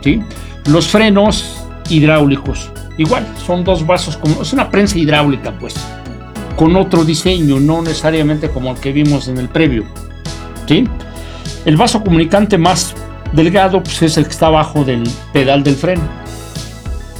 ¿sí? 0.00 0.22
Los 0.66 0.86
frenos 0.86 1.60
hidráulicos. 1.90 2.70
Igual, 2.96 3.26
son 3.44 3.64
dos 3.64 3.84
vasos, 3.84 4.16
como, 4.16 4.42
es 4.42 4.52
una 4.52 4.70
prensa 4.70 4.96
hidráulica, 4.96 5.52
pues, 5.58 5.74
con 6.54 6.76
otro 6.76 7.04
diseño, 7.04 7.58
no 7.58 7.82
necesariamente 7.82 8.48
como 8.48 8.70
el 8.70 8.78
que 8.78 8.92
vimos 8.92 9.26
en 9.26 9.38
el 9.38 9.48
previo. 9.48 9.84
¿sí? 10.68 10.88
El 11.64 11.76
vaso 11.76 12.02
comunicante 12.04 12.58
más 12.58 12.94
delgado 13.32 13.82
pues 13.82 14.00
es 14.02 14.16
el 14.16 14.24
que 14.24 14.30
está 14.30 14.46
abajo 14.46 14.84
del 14.84 15.02
pedal 15.32 15.64
del 15.64 15.74
freno. 15.74 16.02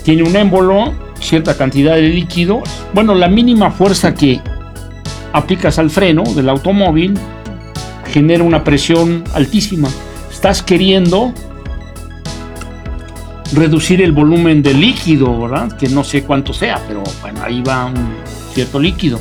Tiene 0.05 0.23
un 0.23 0.37
émbolo, 0.37 0.95
cierta 1.19 1.57
cantidad 1.57 1.97
de 1.97 2.03
líquido. 2.03 2.63
Bueno, 2.93 3.15
la 3.17 3.27
mínima 3.27 3.73
fuerza 3.73 4.15
que 4.15 4.41
aplicas 5.33 5.81
al 5.81 5.91
freno 5.91 6.23
del 6.23 6.49
automóvil 6.49 7.19
genera 8.14 8.44
una 8.44 8.62
presión 8.62 9.25
altísima. 9.35 9.88
Estás 10.30 10.62
queriendo 10.62 11.35
reducir 13.52 14.00
el 14.00 14.12
volumen 14.12 14.62
de 14.62 14.73
líquido, 14.73 15.37
¿verdad? 15.40 15.76
Que 15.76 15.88
no 15.88 16.04
sé 16.04 16.23
cuánto 16.23 16.52
sea, 16.52 16.80
pero 16.87 17.02
bueno, 17.21 17.40
ahí 17.42 17.61
va 17.61 17.87
un 17.87 18.14
cierto 18.52 18.78
líquido. 18.78 19.18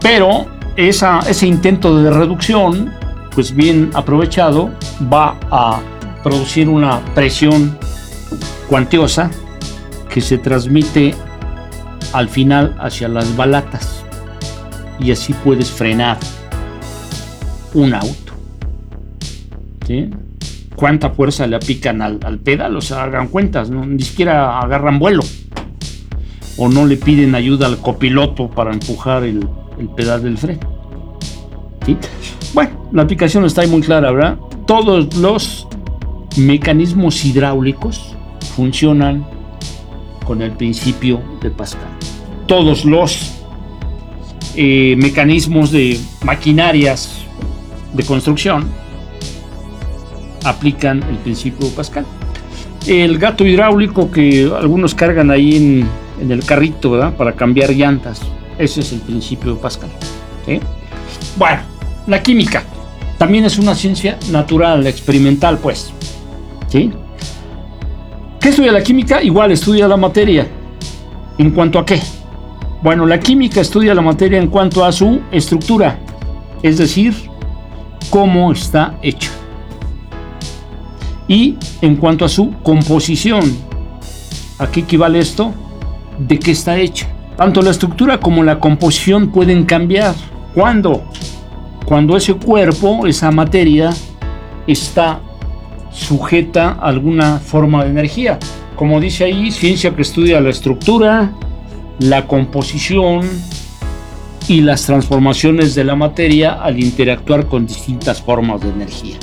Pero 0.00 0.46
esa, 0.76 1.18
ese 1.28 1.48
intento 1.48 2.00
de 2.00 2.12
reducción 2.12 2.94
pues 3.34 3.52
bien 3.52 3.90
aprovechado, 3.94 4.70
va 5.12 5.36
a 5.50 5.80
producir 6.22 6.68
una 6.68 7.00
presión 7.14 7.76
cuantiosa 8.68 9.28
que 10.08 10.20
se 10.20 10.38
transmite 10.38 11.16
al 12.12 12.28
final 12.28 12.76
hacia 12.78 13.08
las 13.08 13.36
balatas 13.36 14.04
y 15.00 15.10
así 15.10 15.32
puedes 15.32 15.68
frenar 15.70 16.18
un 17.74 17.94
auto. 17.94 18.32
¿Sí? 19.86 20.10
¿Cuánta 20.74 21.10
fuerza 21.10 21.46
le 21.46 21.56
aplican 21.56 22.00
al, 22.00 22.38
pedal? 22.38 22.76
O 22.76 22.80
sea, 22.80 23.02
hagan 23.02 23.28
cuentas, 23.28 23.70
¿no? 23.70 23.84
ni 23.84 24.02
siquiera 24.02 24.60
agarran 24.60 24.98
vuelo 24.98 25.22
o 26.56 26.68
no 26.68 26.86
le 26.86 26.96
piden 26.96 27.34
ayuda 27.34 27.66
al 27.66 27.78
copiloto 27.78 28.50
para 28.50 28.72
empujar 28.72 29.24
el, 29.24 29.46
el 29.78 29.88
pedal 29.88 30.22
del 30.22 30.38
freno. 30.38 30.60
¿Sí? 31.86 31.96
Bueno, 32.54 32.88
la 32.92 33.02
aplicación 33.02 33.44
está 33.44 33.62
ahí 33.62 33.68
muy 33.68 33.80
clara, 33.80 34.10
¿verdad? 34.12 34.38
Todos 34.66 35.16
los 35.16 35.66
mecanismos 36.36 37.24
hidráulicos 37.24 38.14
funcionan 38.54 39.26
con 40.24 40.42
el 40.42 40.52
principio 40.52 41.20
de 41.40 41.50
Pascal. 41.50 41.88
Todos 42.46 42.84
los 42.84 43.32
eh, 44.56 44.94
mecanismos 44.98 45.70
de 45.70 45.98
maquinarias 46.22 47.19
de 47.92 48.04
construcción 48.04 48.66
aplican 50.44 51.02
el 51.02 51.16
principio 51.16 51.68
Pascal. 51.70 52.04
El 52.86 53.18
gato 53.18 53.44
hidráulico 53.46 54.10
que 54.10 54.50
algunos 54.56 54.94
cargan 54.94 55.30
ahí 55.30 55.56
en, 55.56 56.30
el 56.30 56.44
carrito 56.44 56.92
¿verdad? 56.92 57.14
para 57.14 57.32
cambiar 57.32 57.70
llantas, 57.70 58.20
ese 58.58 58.80
es 58.80 58.92
el 58.92 59.00
principio 59.00 59.56
Pascal. 59.58 59.90
Bueno, 61.36 61.62
la 62.06 62.22
química 62.22 62.64
también 63.18 63.44
es 63.44 63.58
una 63.58 63.74
ciencia 63.74 64.18
natural, 64.30 64.86
experimental, 64.86 65.58
pues. 65.58 65.92
¿Sí? 66.68 66.90
¿Qué 68.40 68.48
estudia 68.48 68.72
la 68.72 68.82
química? 68.82 69.22
Igual 69.22 69.52
estudia 69.52 69.86
la 69.86 69.98
materia. 69.98 70.46
¿En 71.36 71.50
cuanto 71.50 71.78
a 71.78 71.84
qué? 71.84 72.00
Bueno, 72.82 73.04
la 73.04 73.20
química 73.20 73.60
estudia 73.60 73.94
la 73.94 74.00
materia 74.00 74.38
en 74.38 74.48
cuanto 74.48 74.84
a 74.84 74.90
su 74.90 75.20
estructura, 75.30 75.98
es 76.62 76.78
decir, 76.78 77.29
cómo 78.08 78.52
está 78.52 78.96
hecha. 79.02 79.30
Y 81.28 81.56
en 81.80 81.96
cuanto 81.96 82.24
a 82.24 82.28
su 82.28 82.52
composición, 82.62 83.56
¿a 84.58 84.66
qué 84.66 84.80
equivale 84.80 85.20
esto? 85.20 85.52
¿De 86.18 86.38
qué 86.38 86.52
está 86.52 86.78
hecha? 86.78 87.08
Tanto 87.36 87.62
la 87.62 87.70
estructura 87.70 88.18
como 88.18 88.42
la 88.42 88.58
composición 88.58 89.30
pueden 89.30 89.64
cambiar. 89.64 90.14
¿Cuándo? 90.54 91.02
Cuando 91.84 92.16
ese 92.16 92.34
cuerpo, 92.34 93.06
esa 93.06 93.30
materia, 93.30 93.90
está 94.66 95.20
sujeta 95.92 96.70
a 96.70 96.88
alguna 96.88 97.38
forma 97.38 97.84
de 97.84 97.90
energía. 97.90 98.38
Como 98.76 99.00
dice 99.00 99.24
ahí, 99.24 99.50
ciencia 99.50 99.94
que 99.94 100.02
estudia 100.02 100.40
la 100.40 100.50
estructura, 100.50 101.32
la 101.98 102.26
composición 102.26 103.22
y 104.48 104.60
las 104.60 104.84
transformaciones 104.84 105.74
de 105.74 105.84
la 105.84 105.94
materia 105.94 106.54
al 106.54 106.82
interactuar 106.82 107.46
con 107.46 107.66
distintas 107.66 108.20
formas 108.20 108.60
de 108.60 108.70
energía. 108.70 109.16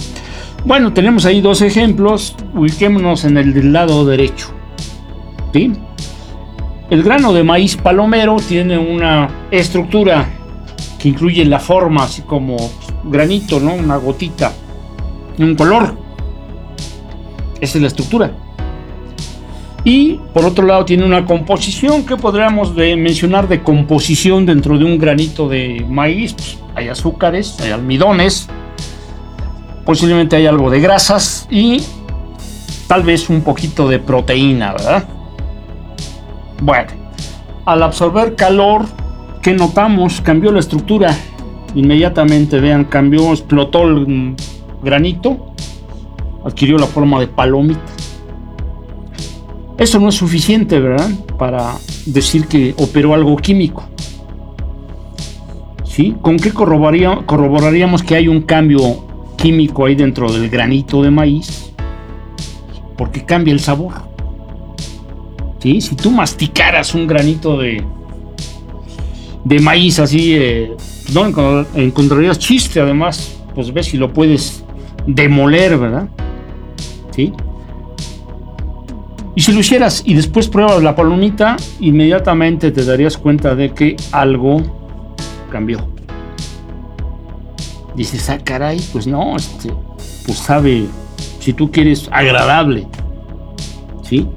Bueno, 0.65 0.93
tenemos 0.93 1.25
ahí 1.25 1.41
dos 1.41 1.61
ejemplos, 1.61 2.35
ubiquémonos 2.53 3.25
en 3.25 3.37
el 3.37 3.53
del 3.53 3.73
lado 3.73 4.05
derecho. 4.05 4.49
El 6.89 7.03
grano 7.03 7.33
de 7.33 7.43
maíz 7.43 7.75
palomero 7.77 8.37
tiene 8.37 8.77
una 8.77 9.29
estructura 9.49 10.29
que 10.99 11.09
incluye 11.09 11.43
la 11.45 11.59
forma, 11.59 12.03
así 12.03 12.21
como 12.21 12.57
granito, 13.03 13.59
¿no? 13.59 13.73
Una 13.73 13.97
gotita, 13.97 14.53
un 15.39 15.55
color. 15.55 15.97
Esa 17.59 17.77
es 17.77 17.81
la 17.81 17.87
estructura. 17.87 18.31
Y 19.89 20.19
por 20.33 20.43
otro 20.43 20.65
lado 20.65 20.83
tiene 20.83 21.05
una 21.05 21.25
composición 21.25 22.05
que 22.05 22.17
podríamos 22.17 22.75
mencionar 22.75 23.47
de 23.47 23.63
composición 23.63 24.45
dentro 24.45 24.77
de 24.77 24.83
un 24.83 24.97
granito 24.97 25.47
de 25.47 25.85
maíz. 25.87 26.33
Pues, 26.33 26.57
hay 26.75 26.89
azúcares, 26.89 27.57
hay 27.61 27.71
almidones, 27.71 28.49
posiblemente 29.85 30.35
hay 30.35 30.45
algo 30.45 30.69
de 30.69 30.81
grasas 30.81 31.47
y 31.49 31.81
tal 32.89 33.03
vez 33.03 33.29
un 33.29 33.39
poquito 33.39 33.87
de 33.87 33.99
proteína, 33.99 34.73
¿verdad? 34.73 35.07
Bueno, 36.61 36.89
al 37.63 37.81
absorber 37.81 38.35
calor, 38.35 38.87
¿qué 39.41 39.53
notamos? 39.53 40.19
Cambió 40.19 40.51
la 40.51 40.59
estructura. 40.59 41.17
Inmediatamente, 41.75 42.59
vean, 42.59 42.83
cambió, 42.83 43.31
explotó 43.31 43.83
el 43.83 44.35
granito, 44.83 45.53
adquirió 46.43 46.77
la 46.77 46.87
forma 46.87 47.21
de 47.21 47.27
palomita. 47.27 47.79
Eso 49.77 49.99
no 49.99 50.09
es 50.09 50.15
suficiente, 50.15 50.79
¿verdad? 50.79 51.09
Para 51.37 51.75
decir 52.05 52.47
que 52.47 52.73
operó 52.77 53.13
algo 53.13 53.35
químico. 53.37 53.83
¿Sí? 55.85 56.15
¿Con 56.21 56.37
qué 56.37 56.51
corroboraríamos 56.51 58.01
que 58.03 58.15
hay 58.15 58.27
un 58.27 58.41
cambio 58.41 59.05
químico 59.37 59.85
ahí 59.85 59.95
dentro 59.95 60.31
del 60.31 60.49
granito 60.49 61.03
de 61.03 61.11
maíz? 61.11 61.71
Porque 62.97 63.23
cambia 63.23 63.53
el 63.53 63.59
sabor. 63.59 63.93
¿Sí? 65.59 65.79
Si 65.81 65.95
tú 65.95 66.09
masticaras 66.09 66.95
un 66.95 67.05
granito 67.05 67.57
de, 67.57 67.83
de 69.43 69.59
maíz 69.59 69.99
así, 69.99 70.33
eh, 70.35 70.71
no 71.13 71.27
encontrarías 71.75 72.39
chiste 72.39 72.79
además, 72.79 73.37
pues 73.53 73.71
ves 73.71 73.87
si 73.87 73.97
lo 73.97 74.11
puedes 74.11 74.63
demoler, 75.05 75.77
¿verdad? 75.77 76.07
¿Sí? 77.11 77.31
Y 79.37 79.41
si 79.41 79.51
lo 79.51 79.59
hicieras 79.59 80.01
y 80.03 80.15
después 80.15 80.47
pruebas 80.47 80.81
la 80.81 80.95
palomita, 80.95 81.57
inmediatamente 81.79 82.71
te 82.71 82.83
darías 82.83 83.17
cuenta 83.17 83.53
de 83.53 83.71
que 83.71 83.95
algo 84.11 84.63
cambió. 85.51 85.87
Dices, 87.95 88.31
ah, 88.31 88.39
caray, 88.43 88.81
pues 88.91 89.05
no, 89.05 89.35
este, 89.35 89.71
pues 90.25 90.39
sabe, 90.39 90.87
si 91.39 91.53
tú 91.53 91.71
quieres, 91.71 92.09
agradable. 92.11 92.87
¿Sí? 94.01 94.27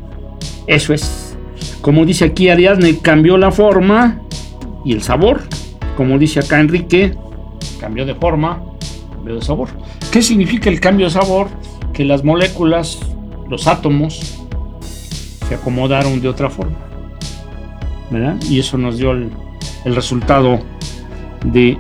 Eso 0.67 0.93
es. 0.93 1.35
Como 1.81 2.05
dice 2.05 2.27
aquí 2.27 2.51
Ariadne, 2.51 2.99
cambió 2.99 3.39
la 3.39 3.51
forma 3.51 4.21
y 4.85 4.93
el 4.93 5.01
sabor. 5.01 5.41
Como 5.97 6.19
dice 6.19 6.41
acá 6.41 6.61
Enrique, 6.61 7.15
cambió 7.81 8.05
de 8.05 8.17
forma, 8.17 8.63
cambió 9.15 9.37
de 9.37 9.41
sabor. 9.41 9.71
¿Qué 10.13 10.21
significa 10.21 10.69
el 10.69 10.79
cambio 10.79 11.07
de 11.07 11.13
sabor? 11.13 11.49
Que 11.95 12.05
las 12.05 12.23
moléculas, 12.23 12.99
los 13.49 13.67
átomos, 13.67 14.40
acomodaron 15.55 16.21
de 16.21 16.29
otra 16.29 16.51
forma. 16.51 16.77
¿verdad? 18.11 18.37
Y 18.49 18.59
eso 18.59 18.77
nos 18.77 18.99
dio 18.99 19.13
el, 19.13 19.31
resultado 19.85 20.59
de 21.45 21.79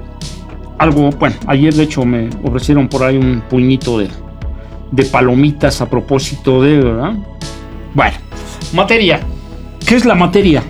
algo, 0.79 1.11
bueno, 1.11 1.37
ayer 1.47 1.75
de 1.75 1.83
hecho 1.83 2.05
me 2.05 2.31
ofrecieron 2.43 2.89
por 2.89 3.03
ahí 3.03 3.17
un 3.17 3.43
puñito 3.43 3.99
de, 3.99 4.09
de 4.91 5.05
palomitas 5.05 5.81
a 5.81 5.91
propósito 5.91 6.63
de, 6.63 6.79
¿verdad? 6.79 7.15
Bueno, 7.95 8.17
materia. 8.73 9.21
¿Qué 9.87 9.97
es 9.97 10.05
la 10.05 10.15
materia? 10.15 10.63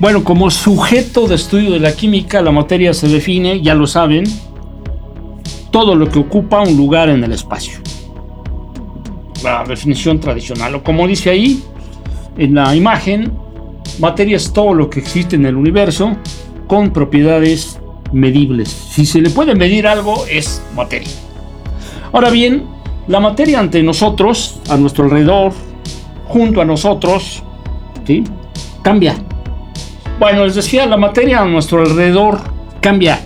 Bueno, 0.00 0.24
como 0.24 0.50
sujeto 0.50 1.28
de 1.28 1.36
estudio 1.36 1.70
de 1.70 1.80
la 1.80 1.94
química, 1.94 2.42
la 2.42 2.50
materia 2.50 2.92
se 2.92 3.08
define, 3.08 3.62
ya 3.62 3.74
lo 3.74 3.86
saben, 3.86 4.24
todo 5.70 5.94
lo 5.94 6.08
que 6.08 6.18
ocupa 6.18 6.60
un 6.60 6.76
lugar 6.76 7.08
en 7.08 7.22
el 7.24 7.32
espacio. 7.32 7.78
La 9.42 9.64
definición 9.64 10.18
tradicional, 10.18 10.74
o 10.74 10.82
como 10.82 11.06
dice 11.06 11.30
ahí, 11.30 11.62
en 12.36 12.54
la 12.54 12.74
imagen, 12.74 13.32
materia 13.98 14.36
es 14.36 14.52
todo 14.52 14.74
lo 14.74 14.90
que 14.90 15.00
existe 15.00 15.36
en 15.36 15.46
el 15.46 15.56
universo 15.56 16.16
con 16.66 16.90
propiedades 16.90 17.78
medibles. 18.12 18.68
Si 18.68 19.06
se 19.06 19.20
le 19.20 19.30
puede 19.30 19.54
medir 19.54 19.86
algo, 19.86 20.24
es 20.30 20.62
materia. 20.74 21.12
Ahora 22.12 22.30
bien, 22.30 22.64
la 23.08 23.20
materia 23.20 23.60
ante 23.60 23.82
nosotros, 23.82 24.60
a 24.68 24.76
nuestro 24.76 25.04
alrededor, 25.04 25.52
junto 26.26 26.60
a 26.60 26.64
nosotros, 26.64 27.42
¿sí? 28.06 28.24
cambia. 28.82 29.16
Bueno, 30.18 30.44
les 30.44 30.54
decía, 30.54 30.86
la 30.86 30.96
materia 30.96 31.40
a 31.40 31.44
nuestro 31.44 31.82
alrededor 31.82 32.38
cambia. 32.80 33.20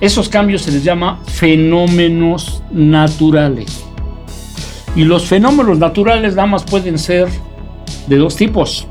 Esos 0.00 0.28
cambios 0.28 0.62
se 0.62 0.72
les 0.72 0.82
llama 0.82 1.20
fenómenos 1.26 2.62
naturales. 2.70 3.84
Y 4.94 5.04
los 5.04 5.26
fenómenos 5.26 5.78
naturales 5.78 6.34
nada 6.34 6.46
más 6.46 6.64
pueden 6.64 6.98
ser 6.98 7.28
de 8.06 8.16
dos 8.16 8.36
tipos. 8.36 8.86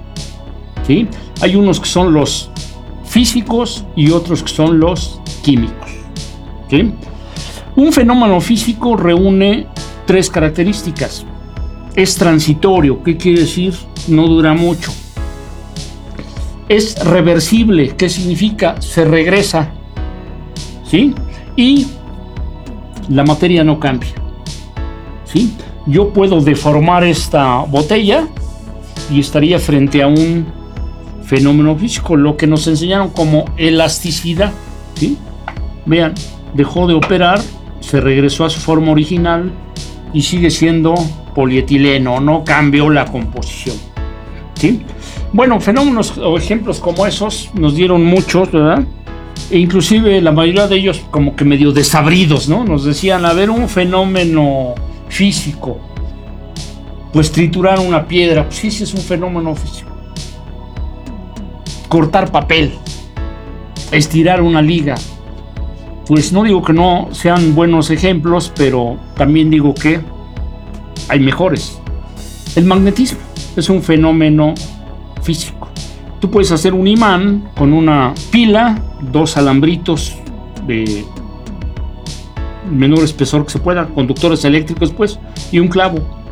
¿sí? 0.86 1.08
Hay 1.42 1.56
unos 1.56 1.80
que 1.80 1.88
son 1.88 2.14
los 2.14 2.50
físicos 3.06 3.86
y 3.96 4.12
otros 4.12 4.44
que 4.44 4.50
son 4.50 4.80
los 4.80 5.22
químicos. 5.44 5.90
Un 7.76 7.94
fenómeno 7.94 8.42
físico 8.42 8.98
reúne 8.98 9.68
tres 10.06 10.30
características. 10.30 11.26
Es 11.96 12.16
transitorio, 12.16 13.02
¿qué 13.04 13.16
quiere 13.16 13.42
decir? 13.42 13.74
No 14.08 14.28
dura 14.28 14.54
mucho. 14.54 14.92
Es 16.68 16.98
reversible, 17.06 17.96
¿qué 17.96 18.10
significa? 18.10 18.82
Se 18.82 19.06
regresa. 19.06 19.72
¿Sí? 20.84 21.14
Y 21.56 21.88
la 23.10 23.24
materia 23.24 23.64
no 23.64 23.80
cambia. 23.80 24.14
¿Sí? 25.26 25.54
Yo 25.86 26.10
puedo 26.10 26.42
deformar 26.42 27.04
esta 27.04 27.60
botella 27.60 28.28
y 29.12 29.20
estaría 29.20 29.60
frente 29.60 30.02
a 30.02 30.08
un 30.08 30.46
fenómeno 31.24 31.76
físico, 31.76 32.16
lo 32.16 32.38
que 32.38 32.48
nos 32.48 32.68
enseñaron 32.68 33.10
como 33.10 33.46
elasticidad. 33.58 34.52
¿sí? 34.96 35.18
Vean, 35.86 36.14
dejó 36.54 36.88
de 36.88 36.94
operar, 36.94 37.42
se 37.80 38.02
regresó 38.02 38.46
a 38.46 38.50
su 38.50 38.60
forma 38.60 38.92
original 38.92 39.52
y 40.14 40.22
sigue 40.22 40.50
siendo 40.50 40.96
polietileno, 41.34 42.20
no 42.20 42.44
cambió 42.44 42.90
la 42.90 43.06
composición. 43.06 43.76
¿sí? 44.56 44.82
Bueno, 45.34 45.60
fenómenos 45.60 46.18
o 46.18 46.38
ejemplos 46.38 46.80
como 46.80 47.06
esos 47.06 47.50
nos 47.54 47.76
dieron 47.76 48.06
muchos, 48.06 48.52
¿verdad? 48.52 48.86
E 49.52 49.60
inclusive 49.60 50.22
la 50.22 50.32
mayoría 50.32 50.68
de 50.68 50.78
ellos 50.78 51.02
como 51.12 51.36
que 51.36 51.44
medio 51.44 51.72
desabridos, 51.72 52.48
¿no? 52.48 52.64
Nos 52.64 52.86
decían, 52.86 53.26
a 53.26 53.34
ver, 53.34 53.50
un 53.50 53.68
fenómeno 53.68 54.74
físico, 55.10 55.78
pues 57.16 57.32
triturar 57.32 57.80
una 57.80 58.06
piedra, 58.06 58.44
pues 58.44 58.58
sí, 58.58 58.68
es 58.68 58.94
un 58.94 59.00
fenómeno 59.00 59.56
físico. 59.56 59.90
Cortar 61.88 62.30
papel, 62.30 62.74
estirar 63.90 64.42
una 64.42 64.62
liga, 64.62 64.96
pues 66.06 66.34
no 66.34 66.44
digo 66.44 66.62
que 66.62 66.74
no 66.74 67.08
sean 67.14 67.56
buenos 67.56 67.90
ejemplos, 67.90 68.52
pero 68.54 68.98
también 69.16 69.50
digo 69.50 69.74
que 69.74 70.02
hay 71.08 71.22
mejores. 71.22 71.80
El 72.54 72.66
magnetismo 72.66 73.20
es 73.56 73.70
un 73.70 73.82
fenómeno 73.82 74.54
físico. 75.22 75.70
Tú 76.20 76.30
puedes 76.30 76.52
hacer 76.52 76.74
un 76.74 76.86
imán 76.86 77.50
con 77.56 77.72
una 77.72 78.14
pila, 78.30 78.78
dos 79.00 79.38
alambritos 79.38 80.18
de 80.68 81.06
menor 82.70 83.06
espesor 83.06 83.46
que 83.46 83.54
se 83.54 83.60
pueda, 83.60 83.88
conductores 83.88 84.44
eléctricos 84.44 84.92
pues, 84.92 85.18
y 85.54 85.60
un 85.60 85.70
clavo 85.70 86.25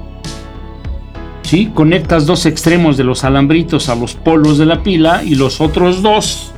Conectas 1.75 2.25
dos 2.25 2.47
extremos 2.47 2.97
de 2.97 3.03
los 3.03 3.23
alambritos 3.23 3.87
a 3.87 3.93
los 3.93 4.15
polos 4.15 4.57
de 4.57 4.65
la 4.65 4.81
pila 4.81 5.21
y 5.23 5.35
los 5.35 5.61
otros 5.61 6.01
dos, 6.01 6.51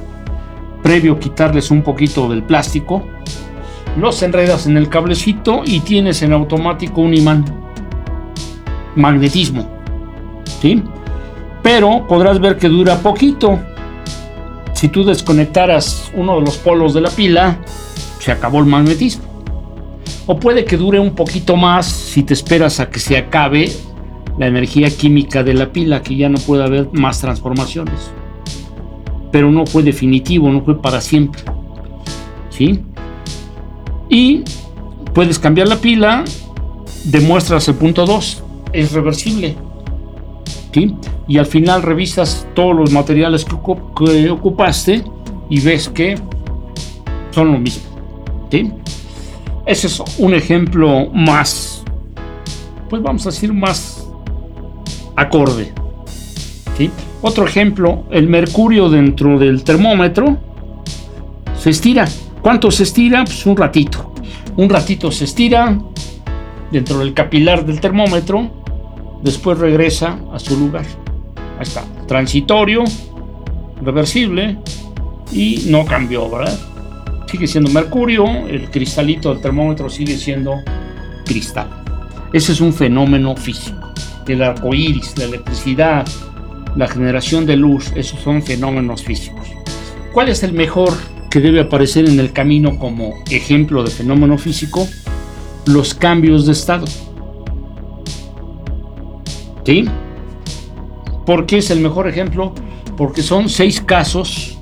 previo 0.84 1.20
quitarles 1.20 1.70
un 1.70 1.82
poquito 1.82 2.30
del 2.30 2.44
plástico, 2.44 3.04
los 4.00 4.24
enredas 4.24 4.68
en 4.68 4.78
el 4.78 4.88
cablecito 4.88 5.64
y 5.66 5.82
tienes 5.82 6.22
en 6.22 6.32
automático 6.32 7.02
un 7.02 7.14
imán. 7.14 7.44
Magnetismo. 8.96 9.70
¿Sí? 10.62 10.82
Pero 11.62 12.08
podrás 12.08 12.40
ver 12.40 12.56
que 12.56 12.70
dura 12.70 12.98
poquito. 13.00 13.60
Si 14.74 14.88
tú 14.88 15.04
desconectaras 15.04 16.10
uno 16.14 16.36
de 16.36 16.42
los 16.42 16.56
polos 16.56 16.94
de 16.94 17.02
la 17.02 17.10
pila, 17.10 17.58
se 18.20 18.32
acabó 18.32 18.60
el 18.60 18.66
magnetismo. 18.66 19.26
O 20.26 20.40
puede 20.40 20.64
que 20.64 20.78
dure 20.78 21.02
un 21.02 21.16
poquito 21.16 21.58
más 21.58 21.86
si 21.86 22.24
te 22.24 22.34
esperas 22.34 22.80
a 22.80 22.90
que 22.90 23.00
se 23.00 23.18
acabe 23.18 23.70
la 24.38 24.48
energía 24.48 24.90
química 24.90 25.44
de 25.44 25.54
la 25.54 25.72
pila, 25.72 26.02
que 26.02 26.16
ya 26.16 26.30
no 26.30 26.38
puede 26.40 26.64
haber 26.64 26.90
más 26.92 27.22
transformaciones. 27.22 28.12
Pero 29.32 29.52
no 29.52 29.66
fue 29.66 29.84
definitivo, 29.84 30.50
no 30.50 30.62
fue 30.62 30.82
para 30.82 31.02
siempre. 31.02 31.42
¿Sí? 32.50 32.82
Y 34.10 34.44
puedes 35.14 35.40
cambiar 35.40 35.68
la 35.68 35.78
pila, 35.78 36.24
demuestras 37.06 37.68
el 37.68 37.76
punto 37.76 38.06
2, 38.06 38.44
es 38.74 38.92
reversible. 38.92 39.56
¿Sí? 40.74 40.94
Y 41.28 41.38
al 41.38 41.46
final 41.46 41.82
revisas 41.82 42.46
todos 42.54 42.76
los 42.76 42.92
materiales 42.92 43.46
que, 43.46 43.56
que 43.98 44.30
ocupaste 44.30 45.04
y 45.50 45.60
ves 45.62 45.90
que 45.90 46.20
son 47.32 47.54
lo 47.54 47.60
mismo. 47.60 47.84
¿Sí? 48.52 48.72
Ese 49.66 49.88
es 49.88 50.04
un 50.20 50.34
ejemplo 50.34 51.10
más, 51.12 51.84
pues 52.90 53.02
vamos 53.02 53.26
a 53.26 53.32
decir 53.32 53.52
más 53.52 53.95
acorde. 55.16 55.74
Otro 57.22 57.46
ejemplo, 57.46 58.04
el 58.12 58.28
mercurio 58.28 58.90
dentro 58.90 59.40
del 59.40 59.64
termómetro 59.64 60.38
se 61.58 61.72
estira. 61.72 62.08
¿Cuánto 62.42 62.70
se 62.70 62.84
estira? 62.84 63.24
Pues 63.24 63.46
un 63.46 63.58
ratito. 63.58 64.14
Un 64.58 64.70
ratito 64.70 65.12
se 65.12 65.26
estira 65.26 65.78
dentro 66.72 67.00
del 67.00 67.14
capilar 67.14 67.66
del 67.66 67.80
termómetro, 67.80 68.52
después 69.24 69.58
regresa 69.58 70.20
a 70.32 70.40
su 70.40 70.58
lugar. 70.60 70.86
Ahí 71.58 71.64
está, 71.64 71.84
transitorio, 72.08 72.84
reversible 73.82 74.58
y 75.32 75.64
no 75.68 75.86
cambió, 75.86 76.30
¿verdad? 76.30 76.60
sigue 77.36 77.48
siendo 77.48 77.70
mercurio, 77.70 78.48
el 78.48 78.70
cristalito 78.70 79.34
del 79.34 79.42
termómetro 79.42 79.90
sigue 79.90 80.16
siendo 80.16 80.62
cristal. 81.26 81.68
Ese 82.32 82.54
es 82.54 82.62
un 82.62 82.72
fenómeno 82.72 83.36
físico. 83.36 83.85
El 84.28 84.42
arco 84.42 84.74
iris, 84.74 85.18
la 85.18 85.26
electricidad, 85.26 86.08
la 86.76 86.88
generación 86.88 87.46
de 87.46 87.56
luz, 87.56 87.92
esos 87.96 88.20
son 88.20 88.42
fenómenos 88.42 89.04
físicos. 89.04 89.48
¿Cuál 90.14 90.30
es 90.30 90.44
el 90.44 90.54
mejor 90.54 90.94
que 91.30 91.40
debe 91.40 91.62
aparecer 91.62 92.10
en 92.10 92.20
el 92.20 92.32
camino 92.34 92.78
como 92.80 93.14
ejemplo 93.30 93.84
de 93.84 93.92
fenómeno 93.92 94.38
físico? 94.38 94.88
Los 95.66 95.94
cambios 95.94 96.46
de 96.46 96.54
estado. 96.54 96.86
¿Sí? 99.66 99.86
¿Por 101.26 101.46
qué 101.46 101.58
es 101.58 101.72
el 101.72 101.80
mejor 101.80 102.08
ejemplo? 102.08 102.54
Porque 102.98 103.22
son 103.22 103.50
seis 103.50 103.82
casos 103.82 104.58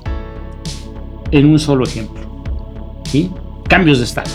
en 1.30 1.46
un 1.46 1.58
solo 1.58 1.84
ejemplo. 1.84 2.22
Cambios 3.68 3.98
de 3.98 4.04
estado. 4.04 4.30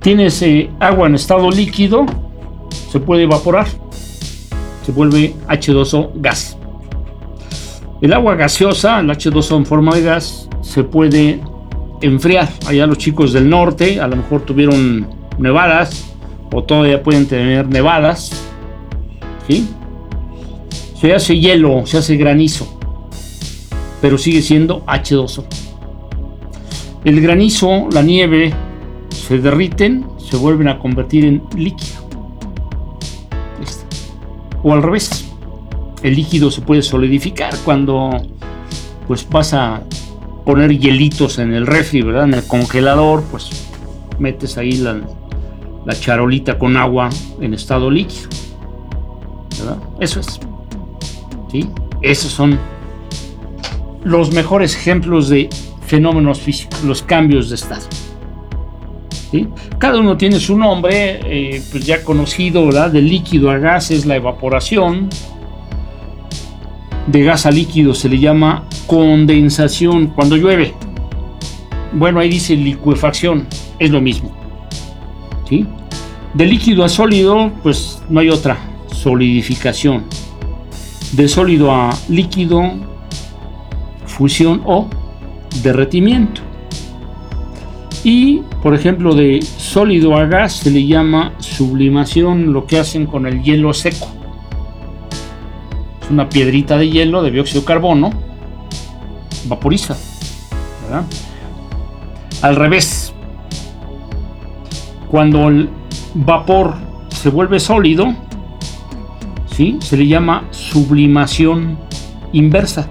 Tienes 0.00 0.42
agua 0.78 1.06
en 1.06 1.14
estado 1.14 1.50
líquido, 1.50 2.06
se 2.90 2.98
puede 3.00 3.24
evaporar, 3.24 3.66
se 4.90 4.96
vuelve 4.96 5.34
H2O 5.46 6.10
gas. 6.16 6.58
El 8.00 8.12
agua 8.12 8.34
gaseosa, 8.34 8.98
el 8.98 9.08
H2O 9.08 9.58
en 9.58 9.64
forma 9.64 9.94
de 9.94 10.02
gas, 10.02 10.48
se 10.62 10.82
puede 10.82 11.40
enfriar. 12.00 12.48
Allá 12.66 12.88
los 12.88 12.98
chicos 12.98 13.32
del 13.32 13.48
norte 13.48 14.00
a 14.00 14.08
lo 14.08 14.16
mejor 14.16 14.40
tuvieron 14.42 15.06
nevadas 15.38 16.12
o 16.52 16.64
todavía 16.64 17.04
pueden 17.04 17.26
tener 17.26 17.68
nevadas. 17.68 18.32
Se 20.94 21.14
hace 21.14 21.38
hielo, 21.38 21.86
se 21.86 21.98
hace 21.98 22.16
granizo, 22.16 22.66
pero 24.00 24.18
sigue 24.18 24.42
siendo 24.42 24.84
H2O. 24.86 25.44
El 27.04 27.20
granizo, 27.20 27.88
la 27.92 28.02
nieve, 28.02 28.52
se 29.10 29.38
derriten, 29.38 30.04
se 30.18 30.36
vuelven 30.36 30.66
a 30.66 30.80
convertir 30.80 31.24
en 31.24 31.42
líquido. 31.56 31.99
O 34.62 34.72
al 34.72 34.82
revés, 34.82 35.30
el 36.02 36.14
líquido 36.14 36.50
se 36.50 36.60
puede 36.60 36.82
solidificar 36.82 37.54
cuando 37.64 38.10
pues 39.06 39.28
vas 39.28 39.54
a 39.54 39.82
poner 40.44 40.78
hielitos 40.78 41.38
en 41.38 41.52
el 41.52 41.66
refri, 41.66 42.02
¿verdad? 42.02 42.24
En 42.24 42.34
el 42.34 42.46
congelador, 42.46 43.22
pues 43.30 43.50
metes 44.18 44.56
ahí 44.58 44.72
la, 44.72 45.00
la 45.84 45.94
charolita 45.94 46.58
con 46.58 46.76
agua 46.76 47.10
en 47.40 47.54
estado 47.54 47.90
líquido. 47.90 48.28
¿verdad? 49.58 49.78
Eso 50.00 50.20
es. 50.20 50.40
¿Sí? 51.50 51.68
Esos 52.02 52.32
son 52.32 52.58
los 54.04 54.32
mejores 54.32 54.74
ejemplos 54.74 55.28
de 55.28 55.48
fenómenos 55.86 56.40
físicos, 56.40 56.82
los 56.84 57.02
cambios 57.02 57.48
de 57.48 57.56
estado. 57.56 57.86
Cada 59.78 59.98
uno 59.98 60.16
tiene 60.16 60.40
su 60.40 60.56
nombre, 60.56 61.20
eh, 61.24 61.62
pues 61.70 61.86
ya 61.86 62.02
conocido, 62.02 62.66
¿verdad? 62.66 62.90
De 62.90 63.00
líquido 63.00 63.50
a 63.50 63.58
gas 63.58 63.90
es 63.90 64.04
la 64.06 64.16
evaporación, 64.16 65.08
de 67.06 67.22
gas 67.24 67.46
a 67.46 67.50
líquido 67.50 67.94
se 67.94 68.08
le 68.08 68.18
llama 68.18 68.64
condensación 68.86 70.08
cuando 70.08 70.36
llueve. 70.36 70.74
Bueno, 71.92 72.20
ahí 72.20 72.28
dice 72.28 72.54
licuefacción, 72.54 73.46
es 73.78 73.90
lo 73.90 74.00
mismo. 74.00 74.30
¿sí? 75.48 75.66
De 76.34 76.46
líquido 76.46 76.84
a 76.84 76.88
sólido, 76.88 77.50
pues 77.62 78.00
no 78.08 78.20
hay 78.20 78.28
otra, 78.28 78.58
solidificación. 78.92 80.04
De 81.12 81.26
sólido 81.26 81.72
a 81.72 81.90
líquido, 82.08 82.62
fusión 84.06 84.62
o 84.64 84.88
derretimiento. 85.62 86.42
Y, 88.02 88.42
por 88.62 88.74
ejemplo, 88.74 89.14
de 89.14 89.42
sólido 89.42 90.16
a 90.16 90.24
gas 90.24 90.54
se 90.54 90.70
le 90.70 90.86
llama 90.86 91.32
sublimación, 91.38 92.52
lo 92.52 92.66
que 92.66 92.78
hacen 92.78 93.06
con 93.06 93.26
el 93.26 93.42
hielo 93.42 93.72
seco. 93.74 94.08
Es 96.02 96.10
una 96.10 96.28
piedrita 96.28 96.78
de 96.78 96.88
hielo 96.88 97.22
de 97.22 97.30
dióxido 97.30 97.60
de 97.60 97.66
carbono, 97.66 98.10
vaporiza. 99.44 99.96
Al 102.42 102.56
revés, 102.56 103.12
cuando 105.10 105.48
el 105.48 105.68
vapor 106.14 106.74
se 107.10 107.28
vuelve 107.28 107.60
sólido, 107.60 108.14
¿sí? 109.54 109.78
se 109.80 109.96
le 109.96 110.06
llama 110.06 110.44
sublimación 110.50 111.78
inversa. 112.32 112.88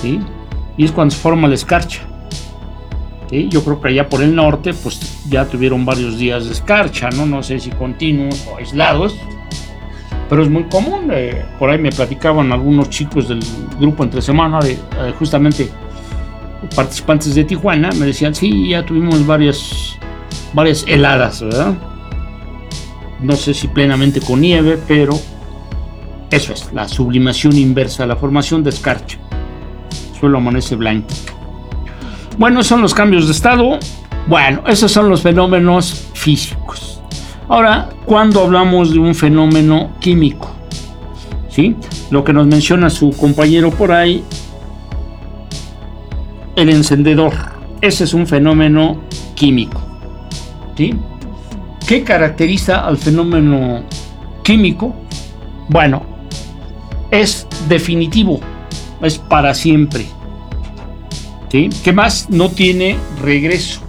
¿sí? 0.00 0.18
y 0.76 0.84
es 0.84 0.92
cuando 0.92 1.14
se 1.14 1.20
forma 1.20 1.46
la 1.46 1.54
escarcha. 1.54 2.09
Yo 3.30 3.62
creo 3.62 3.80
que 3.80 3.88
allá 3.88 4.08
por 4.08 4.22
el 4.22 4.34
norte, 4.34 4.74
pues 4.74 5.22
ya 5.28 5.44
tuvieron 5.44 5.84
varios 5.84 6.18
días 6.18 6.46
de 6.46 6.52
escarcha, 6.52 7.10
¿no? 7.10 7.26
No 7.26 7.42
sé 7.42 7.60
si 7.60 7.70
continuos 7.70 8.46
o 8.50 8.56
aislados, 8.56 9.16
pero 10.28 10.42
es 10.42 10.50
muy 10.50 10.64
común. 10.64 11.10
Eh, 11.12 11.44
por 11.58 11.70
ahí 11.70 11.78
me 11.78 11.90
platicaban 11.90 12.50
algunos 12.52 12.90
chicos 12.90 13.28
del 13.28 13.40
grupo 13.78 14.02
entre 14.02 14.20
semana, 14.20 14.58
eh, 14.64 14.78
justamente 15.18 15.68
participantes 16.74 17.34
de 17.34 17.44
Tijuana, 17.44 17.90
me 17.92 18.06
decían, 18.06 18.34
sí, 18.34 18.70
ya 18.70 18.84
tuvimos 18.84 19.24
varias, 19.26 19.96
varias 20.52 20.84
heladas, 20.86 21.40
¿verdad? 21.40 21.74
No 23.20 23.34
sé 23.36 23.54
si 23.54 23.68
plenamente 23.68 24.20
con 24.20 24.40
nieve, 24.40 24.78
pero 24.88 25.18
eso 26.30 26.52
es, 26.52 26.72
la 26.72 26.88
sublimación 26.88 27.56
inversa, 27.56 28.06
la 28.06 28.16
formación 28.16 28.62
de 28.62 28.70
escarcha 28.70 29.18
suelo 30.20 30.38
amanece 30.38 30.76
blanco. 30.76 31.08
Bueno, 32.38 32.62
son 32.62 32.82
los 32.82 32.94
cambios 32.94 33.26
de 33.26 33.32
estado. 33.32 33.78
Bueno, 34.26 34.62
esos 34.66 34.92
son 34.92 35.08
los 35.08 35.22
fenómenos 35.22 36.08
físicos. 36.14 37.00
Ahora, 37.48 37.88
cuando 38.06 38.42
hablamos 38.42 38.92
de 38.92 38.98
un 38.98 39.14
fenómeno 39.14 39.90
químico, 40.00 40.50
¿sí? 41.48 41.76
Lo 42.10 42.22
que 42.22 42.32
nos 42.32 42.46
menciona 42.46 42.90
su 42.90 43.10
compañero 43.10 43.70
por 43.70 43.92
ahí, 43.92 44.22
el 46.56 46.70
encendedor. 46.70 47.32
Ese 47.80 48.04
es 48.04 48.14
un 48.14 48.26
fenómeno 48.26 49.00
químico. 49.34 49.80
¿sí? 50.76 50.94
¿Qué 51.86 52.04
caracteriza 52.04 52.86
al 52.86 52.98
fenómeno 52.98 53.82
químico? 54.44 54.94
Bueno, 55.68 56.02
es 57.10 57.46
definitivo 57.68 58.40
es 59.02 59.18
para 59.18 59.54
siempre. 59.54 60.06
¿Sí? 61.50 61.68
¿Qué 61.82 61.92
más? 61.92 62.30
No 62.30 62.48
tiene 62.48 62.96
regreso. 63.22 63.80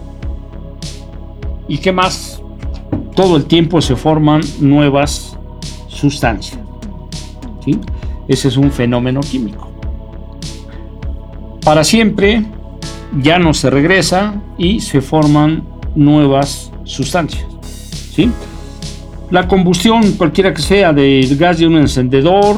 ¿Y 1.67 1.77
qué 1.77 1.91
más? 1.91 2.41
Todo 3.15 3.37
el 3.37 3.45
tiempo 3.45 3.81
se 3.81 3.95
forman 3.95 4.41
nuevas 4.59 5.37
sustancias. 5.87 6.59
¿sí? 7.63 7.79
Ese 8.27 8.47
es 8.47 8.57
un 8.57 8.71
fenómeno 8.71 9.21
químico. 9.21 9.69
Para 11.63 11.83
siempre 11.83 12.43
ya 13.21 13.37
no 13.37 13.53
se 13.53 13.69
regresa 13.69 14.41
y 14.57 14.79
se 14.79 15.01
forman 15.01 15.63
nuevas 15.95 16.71
sustancias. 16.83 17.45
¿sí? 18.15 18.31
La 19.29 19.47
combustión, 19.47 20.13
cualquiera 20.13 20.53
que 20.53 20.61
sea, 20.61 20.91
del 20.91 21.37
gas 21.37 21.59
de 21.59 21.67
un 21.67 21.77
encendedor, 21.77 22.57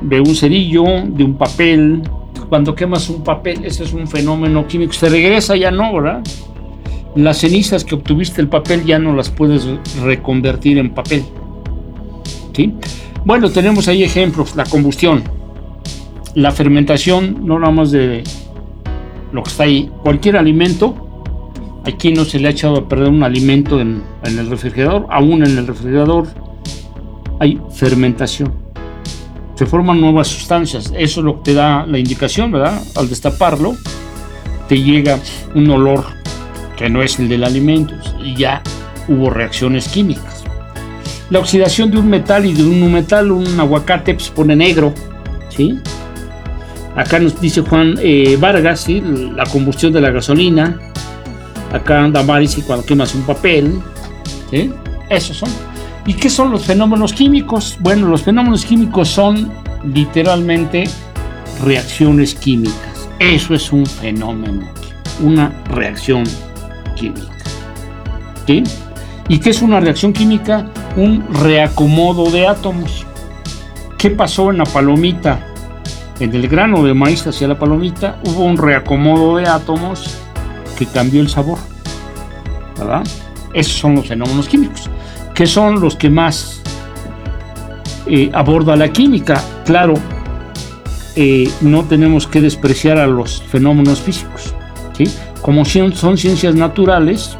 de 0.00 0.20
un 0.20 0.34
cerillo, 0.34 0.84
de 1.06 1.24
un 1.24 1.36
papel, 1.36 2.02
cuando 2.48 2.74
quemas 2.74 3.08
un 3.08 3.22
papel, 3.22 3.64
ese 3.64 3.84
es 3.84 3.92
un 3.92 4.06
fenómeno 4.06 4.66
químico, 4.66 4.92
se 4.92 5.08
regresa 5.08 5.56
ya 5.56 5.70
no, 5.70 5.92
¿verdad? 5.94 6.22
Las 7.16 7.38
cenizas 7.38 7.84
que 7.84 7.94
obtuviste 7.94 8.40
el 8.40 8.48
papel 8.48 8.84
ya 8.84 8.98
no 8.98 9.14
las 9.14 9.30
puedes 9.30 9.66
reconvertir 10.02 10.78
en 10.78 10.90
papel. 10.90 11.24
¿Sí? 12.52 12.74
Bueno, 13.24 13.50
tenemos 13.50 13.88
ahí 13.88 14.02
ejemplos, 14.02 14.54
la 14.56 14.64
combustión, 14.64 15.22
la 16.34 16.50
fermentación, 16.50 17.46
no 17.46 17.58
nada 17.58 17.72
más 17.72 17.90
de 17.90 18.22
lo 19.32 19.42
que 19.42 19.50
está 19.50 19.64
ahí, 19.64 19.90
cualquier 20.02 20.36
alimento, 20.36 20.94
aquí 21.84 22.12
no 22.12 22.24
se 22.24 22.38
le 22.38 22.48
ha 22.48 22.50
echado 22.50 22.76
a 22.76 22.88
perder 22.88 23.08
un 23.08 23.22
alimento 23.22 23.80
en, 23.80 24.02
en 24.24 24.38
el 24.38 24.48
refrigerador, 24.50 25.06
aún 25.10 25.44
en 25.44 25.58
el 25.58 25.66
refrigerador 25.66 26.28
hay 27.40 27.60
fermentación 27.72 28.63
se 29.54 29.66
forman 29.66 30.00
nuevas 30.00 30.28
sustancias. 30.28 30.92
Eso 30.96 31.20
es 31.20 31.24
lo 31.24 31.36
que 31.36 31.42
te 31.42 31.54
da 31.54 31.86
la 31.86 31.98
indicación, 31.98 32.50
¿verdad? 32.50 32.82
Al 32.96 33.08
destaparlo, 33.08 33.76
te 34.68 34.80
llega 34.80 35.18
un 35.54 35.70
olor 35.70 36.04
que 36.76 36.88
no 36.88 37.02
es 37.02 37.18
el 37.18 37.28
del 37.28 37.44
alimento 37.44 37.94
y 38.22 38.34
ya 38.36 38.62
hubo 39.08 39.30
reacciones 39.30 39.88
químicas. 39.88 40.44
La 41.30 41.38
oxidación 41.38 41.90
de 41.90 41.98
un 41.98 42.08
metal 42.08 42.44
y 42.44 42.52
de 42.52 42.64
un 42.64 42.92
metal, 42.92 43.30
un 43.30 43.58
aguacate, 43.58 44.14
pues, 44.14 44.26
se 44.26 44.32
pone 44.32 44.54
negro, 44.54 44.92
¿sí? 45.48 45.78
Acá 46.96 47.18
nos 47.18 47.40
dice 47.40 47.62
Juan 47.62 47.96
eh, 48.00 48.36
Vargas, 48.38 48.80
¿sí? 48.80 49.02
la 49.34 49.44
combustión 49.46 49.92
de 49.92 50.00
la 50.00 50.10
gasolina. 50.10 50.78
Acá 51.72 52.04
anda 52.04 52.22
Maris 52.22 52.56
y 52.58 52.62
cuando 52.62 52.86
quemas 52.86 53.14
un 53.14 53.22
papel, 53.22 53.80
¿sí? 54.50 54.70
Esos 55.08 55.36
son. 55.38 55.50
¿Y 56.06 56.14
qué 56.14 56.28
son 56.28 56.50
los 56.50 56.66
fenómenos 56.66 57.14
químicos? 57.14 57.78
Bueno, 57.80 58.08
los 58.08 58.22
fenómenos 58.22 58.66
químicos 58.66 59.08
son 59.08 59.50
literalmente 59.84 60.84
reacciones 61.62 62.34
químicas. 62.34 63.08
Eso 63.18 63.54
es 63.54 63.72
un 63.72 63.86
fenómeno, 63.86 64.68
una 65.20 65.48
reacción 65.70 66.24
química. 66.94 67.32
¿Y 69.28 69.38
qué 69.38 69.50
es 69.50 69.62
una 69.62 69.80
reacción 69.80 70.12
química? 70.12 70.70
Un 70.96 71.24
reacomodo 71.32 72.30
de 72.30 72.46
átomos. 72.46 73.06
¿Qué 73.96 74.10
pasó 74.10 74.50
en 74.50 74.58
la 74.58 74.64
palomita? 74.64 75.40
En 76.20 76.34
el 76.34 76.46
grano 76.48 76.84
de 76.84 76.92
maíz 76.92 77.26
hacia 77.26 77.48
la 77.48 77.58
palomita 77.58 78.20
hubo 78.26 78.44
un 78.44 78.58
reacomodo 78.58 79.38
de 79.38 79.48
átomos 79.48 80.18
que 80.78 80.84
cambió 80.84 81.22
el 81.22 81.30
sabor. 81.30 81.58
¿Verdad? 82.78 83.04
Esos 83.54 83.72
son 83.72 83.94
los 83.94 84.06
fenómenos 84.06 84.46
químicos 84.46 84.90
que 85.34 85.46
son 85.46 85.80
los 85.80 85.96
que 85.96 86.08
más 86.08 86.62
eh, 88.06 88.30
aborda 88.32 88.76
la 88.76 88.88
química. 88.88 89.42
Claro, 89.64 89.94
eh, 91.16 91.50
no 91.60 91.84
tenemos 91.84 92.26
que 92.26 92.40
despreciar 92.40 92.98
a 92.98 93.06
los 93.06 93.42
fenómenos 93.42 94.00
físicos. 94.00 94.54
¿sí? 94.96 95.04
Como 95.42 95.64
son 95.64 96.16
ciencias 96.16 96.54
naturales, 96.54 97.36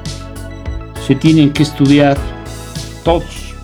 se 1.06 1.14
tienen 1.14 1.52
que 1.52 1.62
estudiar 1.62 2.16
todos, 3.04 3.54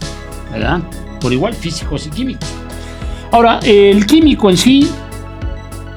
¿verdad? 0.52 0.80
Por 1.20 1.32
igual, 1.32 1.54
físicos 1.54 2.06
y 2.06 2.10
químicos. 2.10 2.48
Ahora, 3.32 3.60
el 3.62 4.06
químico 4.06 4.50
en 4.50 4.56
sí, 4.56 4.90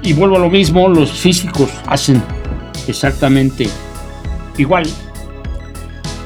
y 0.04 0.14
vuelvo 0.14 0.38
a 0.38 0.40
lo 0.40 0.50
mismo, 0.50 0.88
los 0.88 1.12
físicos 1.12 1.70
hacen 1.88 2.22
exactamente 2.88 3.68
igual, 4.58 4.86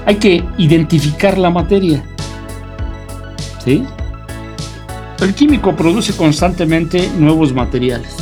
hay 0.08 0.16
que 0.16 0.44
identificar 0.58 1.38
la 1.38 1.50
materia. 1.50 2.02
¿Sí? 3.64 3.84
El 5.20 5.36
químico 5.36 5.76
produce 5.76 6.16
constantemente 6.16 7.12
nuevos 7.18 7.54
materiales. 7.54 8.16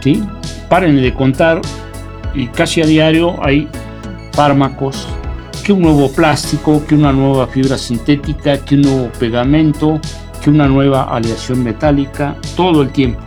¿Sí? 0.00 0.24
Paren 0.70 0.96
de 0.96 1.12
contar 1.12 1.60
y 2.34 2.46
casi 2.46 2.80
a 2.80 2.86
diario 2.86 3.36
hay 3.44 3.68
fármacos, 4.32 5.06
que 5.62 5.74
un 5.74 5.82
nuevo 5.82 6.10
plástico, 6.10 6.82
que 6.86 6.94
una 6.94 7.12
nueva 7.12 7.46
fibra 7.46 7.76
sintética, 7.76 8.64
que 8.64 8.76
un 8.76 8.82
nuevo 8.82 9.08
pegamento, 9.18 10.00
que 10.42 10.48
una 10.48 10.68
nueva 10.68 11.02
aleación 11.02 11.62
metálica, 11.62 12.34
todo 12.56 12.80
el 12.80 12.88
tiempo. 12.88 13.20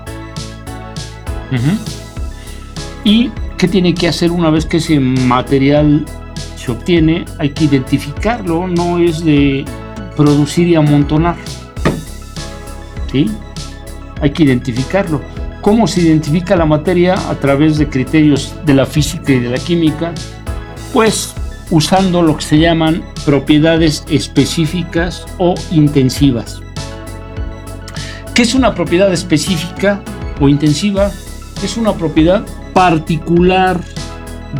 ¿Y 3.04 3.30
qué 3.60 3.67
tiene 3.67 3.93
que 3.93 4.08
hacer 4.08 4.32
una 4.32 4.49
vez 4.49 4.65
que 4.65 4.78
ese 4.78 4.99
material 4.99 6.06
se 6.65 6.71
obtiene, 6.71 7.25
hay 7.38 7.49
que 7.49 7.65
identificarlo, 7.65 8.67
no 8.67 8.97
es 8.97 9.23
de 9.23 9.65
producir 10.15 10.67
y 10.67 10.75
amontonar. 10.75 11.36
¿Sí? 13.12 13.30
Hay 14.19 14.32
que 14.32 14.43
identificarlo. 14.43 15.21
¿Cómo 15.62 15.88
se 15.88 16.01
identifica 16.01 16.56
la 16.56 16.65
materia? 16.65 17.13
A 17.30 17.36
través 17.36 17.78
de 17.78 17.88
criterios 17.88 18.56
de 18.65 18.73
la 18.73 18.86
física 18.86 19.32
y 19.32 19.39
de 19.41 19.49
la 19.49 19.58
química. 19.58 20.13
Pues 20.91 21.36
usando 21.69 22.21
lo 22.21 22.38
que 22.38 22.43
se 22.43 22.58
llaman 22.58 23.04
propiedades 23.25 24.04
específicas 24.10 25.25
o 25.38 25.54
intensivas. 25.71 26.62
¿Qué 28.34 28.41
es 28.41 28.56
una 28.56 28.73
propiedad 28.73 29.13
específica 29.13 30.01
o 30.39 30.49
intensiva? 30.49 31.12
Es 31.63 31.78
una 31.78 31.93
propiedad 31.93 32.43
particular 32.73 33.80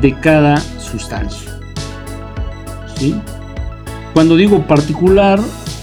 de 0.02 0.20
cada 0.20 0.58
sustancia. 0.80 1.55
Cuando 4.14 4.36
digo 4.36 4.66
particular, 4.66 5.40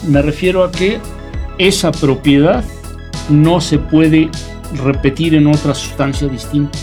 me 0.07 0.23
refiero 0.23 0.65
a 0.65 0.73
que 0.73 1.01
esa 1.59 1.93
propiedad 1.93 2.65
no 3.29 3.61
se 3.61 3.79
puede 3.79 4.31
repetir 4.83 5.35
en 5.35 5.47
otra 5.47 5.75
sustancia 5.75 6.29
distinta. 6.29 6.79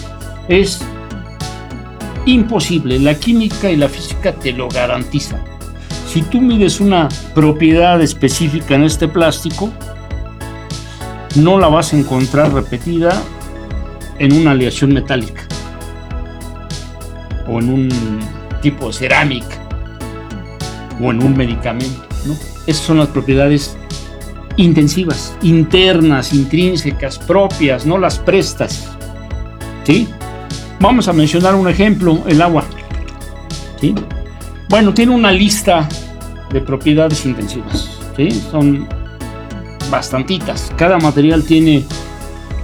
Es 0.47 0.81
imposible, 2.25 2.99
la 2.99 3.15
química 3.15 3.69
y 3.71 3.77
la 3.77 3.89
física 3.89 4.33
te 4.33 4.53
lo 4.53 4.69
garantizan. 4.69 5.43
Si 6.07 6.21
tú 6.21 6.41
mides 6.41 6.79
una 6.79 7.09
propiedad 7.35 8.01
específica 8.01 8.75
en 8.75 8.83
este 8.83 9.07
plástico, 9.07 9.71
no 11.35 11.59
la 11.59 11.67
vas 11.67 11.93
a 11.93 11.97
encontrar 11.97 12.53
repetida 12.53 13.21
en 14.17 14.33
una 14.33 14.51
aleación 14.51 14.93
metálica 14.93 15.47
o 17.47 17.59
en 17.59 17.69
un 17.69 17.89
tipo 18.61 18.87
de 18.87 18.93
cerámica 18.93 19.58
o 20.99 21.11
en 21.11 21.23
un 21.23 21.35
medicamento. 21.35 22.03
¿no? 22.25 22.35
Esas 22.67 22.85
son 22.85 22.97
las 22.97 23.07
propiedades 23.07 23.77
intensivas, 24.57 25.35
internas, 25.41 26.33
intrínsecas, 26.33 27.17
propias, 27.17 27.85
no 27.85 27.97
las 27.97 28.19
prestas. 28.19 28.89
¿Sí? 29.83 30.07
Vamos 30.79 31.07
a 31.07 31.13
mencionar 31.13 31.55
un 31.55 31.67
ejemplo, 31.67 32.23
el 32.27 32.41
agua. 32.41 32.65
¿Sí? 33.79 33.95
Bueno, 34.69 34.93
tiene 34.93 35.13
una 35.13 35.31
lista 35.31 35.87
de 36.51 36.61
propiedades 36.61 37.25
intensivas. 37.25 37.89
¿sí? 38.15 38.31
Son 38.51 38.87
bastantitas. 39.89 40.71
Cada 40.75 40.97
material 40.97 41.43
tiene 41.43 41.85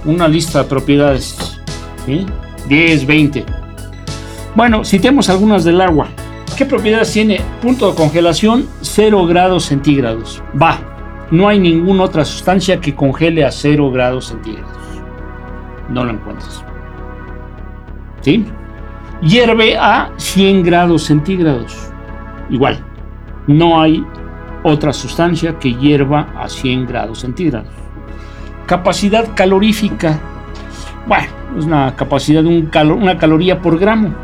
una 0.04 0.28
lista 0.28 0.62
de 0.62 0.68
propiedades. 0.68 1.36
¿sí? 2.04 2.26
10, 2.68 3.06
20. 3.06 3.44
Bueno, 4.54 4.84
citemos 4.84 5.28
algunas 5.28 5.64
del 5.64 5.80
agua. 5.80 6.08
¿Qué 6.56 6.64
propiedades 6.64 7.12
tiene? 7.12 7.38
Punto 7.60 7.90
de 7.90 7.94
congelación 7.94 8.66
0 8.80 9.26
grados 9.26 9.66
centígrados. 9.66 10.42
Va, 10.60 10.78
no 11.30 11.48
hay 11.48 11.58
ninguna 11.58 12.04
otra 12.04 12.24
sustancia 12.24 12.80
que 12.80 12.94
congele 12.94 13.44
a 13.44 13.52
0 13.52 13.90
grados 13.90 14.28
centígrados. 14.28 14.72
No 15.90 16.02
lo 16.02 16.12
encuentras. 16.12 16.64
¿Sí? 18.22 18.46
Hierve 19.20 19.76
a 19.76 20.10
100 20.16 20.62
grados 20.62 21.02
centígrados. 21.02 21.76
Igual, 22.48 22.82
no 23.46 23.78
hay 23.78 24.02
otra 24.62 24.94
sustancia 24.94 25.58
que 25.58 25.74
hierva 25.74 26.32
a 26.38 26.48
100 26.48 26.86
grados 26.86 27.20
centígrados. 27.20 27.68
Capacidad 28.64 29.34
calorífica. 29.34 30.18
Bueno, 31.06 31.26
es 31.58 31.66
una 31.66 31.94
capacidad 31.94 32.42
de 32.42 32.48
un 32.48 32.70
una 32.92 33.18
caloría 33.18 33.60
por 33.60 33.78
gramo. 33.78 34.14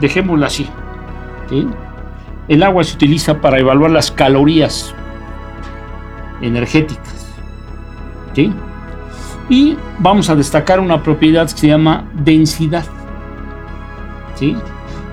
Dejémosla 0.00 0.46
así. 0.46 0.66
El 2.48 2.62
agua 2.62 2.84
se 2.84 2.94
utiliza 2.94 3.40
para 3.40 3.58
evaluar 3.58 3.90
las 3.90 4.10
calorías 4.10 4.94
energéticas. 6.40 7.34
Y 9.48 9.76
vamos 9.98 10.28
a 10.28 10.34
destacar 10.34 10.80
una 10.80 11.02
propiedad 11.02 11.50
que 11.50 11.58
se 11.58 11.68
llama 11.68 12.04
densidad. 12.12 12.84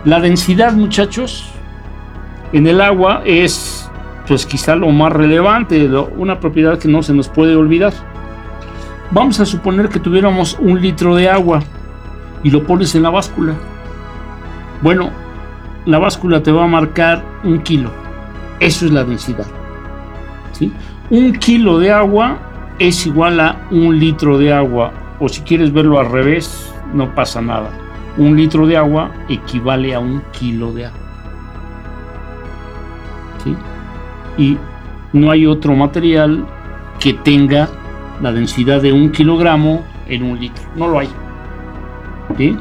La 0.06 0.20
densidad, 0.20 0.74
muchachos, 0.74 1.50
en 2.52 2.68
el 2.68 2.82
agua 2.82 3.22
es 3.26 3.90
pues 4.28 4.46
quizá 4.46 4.76
lo 4.76 4.90
más 4.90 5.12
relevante, 5.12 5.90
una 6.18 6.40
propiedad 6.40 6.78
que 6.80 6.88
no 6.88 7.04
se 7.04 7.14
nos 7.14 7.30
puede 7.30 7.56
olvidar. 7.56 7.94
Vamos 9.12 9.40
a 9.40 9.46
suponer 9.46 9.90
que 9.90 10.00
tuviéramos 10.00 10.58
un 10.60 10.82
litro 10.82 11.16
de 11.16 11.30
agua 11.30 11.62
y 12.42 12.50
lo 12.50 12.66
pones 12.66 12.96
en 12.96 13.04
la 13.04 13.10
báscula. 13.10 13.54
Bueno, 14.82 15.12
la 15.86 16.00
báscula 16.00 16.42
te 16.42 16.52
va 16.52 16.64
a 16.64 16.68
marcar 16.68 17.24
un 17.44 17.60
kilo. 17.62 17.92
Eso 18.60 18.86
es 18.86 18.92
la 18.92 19.04
densidad. 19.04 19.46
¿sí? 20.54 20.72
Un 21.10 21.34
kilo 21.34 21.80
de 21.80 21.92
agua 21.92 22.38
es 22.80 23.06
igual 23.06 23.40
a 23.40 23.68
un 23.72 24.00
litro 24.00 24.38
de 24.38 24.54
agua. 24.54 24.92
O 25.20 25.28
si 25.30 25.42
quieres 25.42 25.74
verlo 25.74 26.00
al 26.00 26.10
revés, 26.10 26.74
no 26.94 27.14
pasa 27.14 27.42
nada. 27.42 27.70
Un 28.18 28.36
litro 28.36 28.68
de 28.68 28.78
agua 28.78 29.12
equivale 29.30 29.94
a 29.94 30.00
un 30.00 30.22
kilo 30.32 30.72
de 30.74 30.86
agua. 30.88 31.00
Y 34.38 34.58
no 35.12 35.30
hay 35.30 35.46
otro 35.46 35.76
material 35.76 36.46
que 37.00 37.14
tenga 37.14 37.70
la 38.22 38.32
densidad 38.32 38.82
de 38.82 38.92
un 38.92 39.12
kilogramo 39.12 39.84
en 40.08 40.24
un 40.24 40.40
litro. 40.40 40.64
No 40.76 40.88
lo 40.88 41.00
hay. 41.00 41.10
¿Sí? 42.38 42.58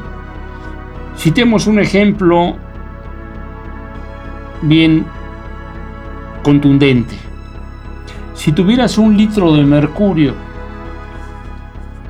Citemos 1.17 1.67
un 1.67 1.79
ejemplo 1.79 2.57
bien 4.63 5.05
contundente. 6.43 7.17
Si 8.33 8.51
tuvieras 8.51 8.97
un 8.97 9.15
litro 9.15 9.53
de 9.53 9.63
mercurio, 9.63 10.33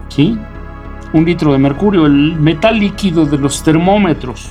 ¿sí? 0.09 0.37
Un 1.13 1.25
litro 1.25 1.51
de 1.51 1.59
mercurio, 1.59 2.05
el 2.05 2.35
metal 2.39 2.79
líquido 2.79 3.25
de 3.25 3.37
los 3.37 3.61
termómetros, 3.63 4.49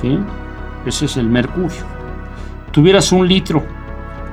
¿sí? 0.00 0.18
Ese 0.86 1.06
es 1.06 1.16
el 1.16 1.28
mercurio. 1.28 1.84
Tuvieras 2.70 3.12
un 3.12 3.26
litro 3.26 3.62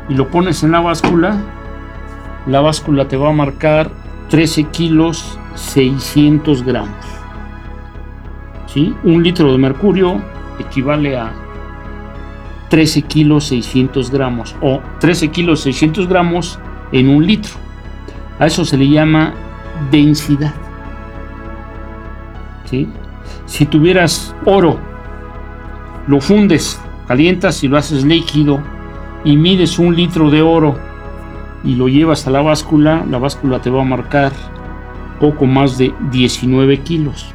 y 0.08 0.14
lo 0.14 0.28
pones 0.30 0.64
en 0.64 0.72
la 0.72 0.82
báscula, 0.82 1.38
la 2.48 2.62
báscula 2.62 3.08
te 3.08 3.18
va 3.18 3.30
a 3.30 3.34
marcar 3.34 3.90
13 4.30 4.66
kilos 4.66 5.38
600 5.56 6.64
gramos. 6.64 7.06
¿Sí? 8.68 8.96
Un 9.04 9.24
litro 9.24 9.52
de 9.52 9.58
mercurio 9.58 10.22
equivale 10.60 11.18
a 11.18 11.32
13 12.74 13.04
kilos 13.04 13.44
600 13.50 14.10
gramos 14.10 14.56
o 14.60 14.82
13 15.00 15.28
kilos 15.28 15.60
600 15.60 16.08
gramos 16.08 16.58
en 16.92 17.08
un 17.08 17.24
litro. 17.24 17.54
A 18.40 18.48
eso 18.48 18.66
se 18.66 18.78
le 18.78 18.90
llama 18.90 19.36
densidad. 19.92 20.56
Si 23.46 23.68
tuvieras 23.68 24.34
oro, 24.46 24.80
lo 26.08 26.20
fundes, 26.20 26.82
calientas 27.08 27.64
y 27.64 27.68
lo 27.68 27.78
haces 27.78 28.04
líquido 28.06 28.60
y 29.24 29.38
mides 29.38 29.78
un 29.78 29.96
litro 29.96 30.32
de 30.32 30.42
oro 30.42 30.76
y 31.64 31.76
lo 31.76 31.88
llevas 31.88 32.26
a 32.26 32.32
la 32.32 32.42
báscula, 32.42 33.06
la 33.08 33.20
báscula 33.20 33.62
te 33.62 33.70
va 33.70 33.84
a 33.84 33.86
marcar 33.86 34.32
poco 35.20 35.46
más 35.46 35.78
de 35.78 35.94
19 36.10 36.80
kilos. 36.80 37.28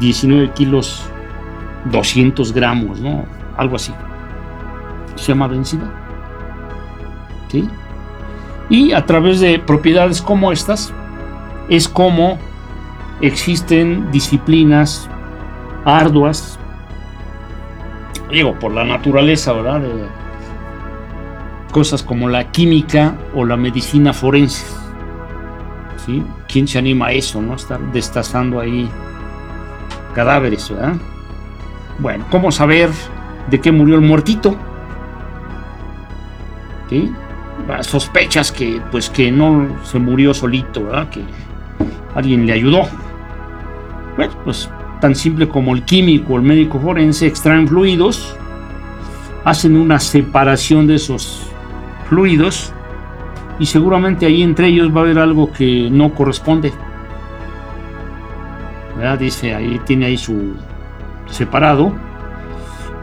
19 0.00 0.52
kilos 0.52 1.02
200 1.92 2.54
gramos, 2.54 2.98
¿no? 3.02 3.36
Algo 3.58 3.76
así. 3.76 3.92
Se 5.16 5.32
llama 5.32 5.48
densidad. 5.48 5.90
¿Sí? 7.48 7.68
Y 8.70 8.92
a 8.92 9.04
través 9.04 9.40
de 9.40 9.58
propiedades 9.58 10.22
como 10.22 10.52
estas, 10.52 10.92
es 11.68 11.88
como 11.88 12.38
existen 13.20 14.10
disciplinas 14.10 15.08
arduas, 15.84 16.58
digo, 18.30 18.58
por 18.58 18.72
la 18.72 18.84
naturaleza, 18.84 19.52
¿verdad? 19.52 19.82
Cosas 21.72 22.02
como 22.02 22.28
la 22.28 22.50
química 22.50 23.14
o 23.34 23.44
la 23.44 23.56
medicina 23.56 24.12
forense. 24.12 24.66
¿Sí? 26.04 26.22
¿Quién 26.46 26.68
se 26.68 26.78
anima 26.78 27.08
a 27.08 27.12
eso, 27.12 27.42
no? 27.42 27.54
Estar 27.54 27.80
destazando 27.92 28.60
ahí 28.60 28.88
cadáveres, 30.14 30.70
¿verdad? 30.70 30.94
Bueno, 31.98 32.24
¿cómo 32.30 32.52
saber 32.52 32.90
de 33.50 33.60
que 33.60 33.72
murió 33.72 33.96
el 33.96 34.02
muertito. 34.02 34.56
¿Sí? 36.88 37.12
Sospechas 37.80 38.50
que 38.50 38.80
pues 38.90 39.10
que 39.10 39.30
no 39.30 39.66
se 39.84 39.98
murió 39.98 40.32
solito, 40.32 40.84
¿verdad? 40.84 41.10
Que 41.10 41.22
alguien 42.14 42.46
le 42.46 42.52
ayudó. 42.52 42.88
Bueno, 44.16 44.32
pues 44.44 44.70
tan 45.00 45.14
simple 45.14 45.48
como 45.48 45.74
el 45.74 45.82
químico 45.84 46.34
o 46.34 46.36
el 46.36 46.42
médico 46.42 46.80
forense 46.80 47.26
extraen 47.26 47.68
fluidos, 47.68 48.34
hacen 49.44 49.76
una 49.76 50.00
separación 50.00 50.86
de 50.86 50.96
esos 50.96 51.46
fluidos 52.08 52.72
y 53.58 53.66
seguramente 53.66 54.26
ahí 54.26 54.42
entre 54.42 54.68
ellos 54.68 54.94
va 54.94 55.00
a 55.00 55.04
haber 55.04 55.18
algo 55.18 55.52
que 55.52 55.88
no 55.90 56.14
corresponde. 56.14 56.72
¿verdad? 58.96 59.18
Dice 59.18 59.54
ahí, 59.54 59.80
tiene 59.84 60.06
ahí 60.06 60.16
su 60.16 60.54
separado 61.30 61.92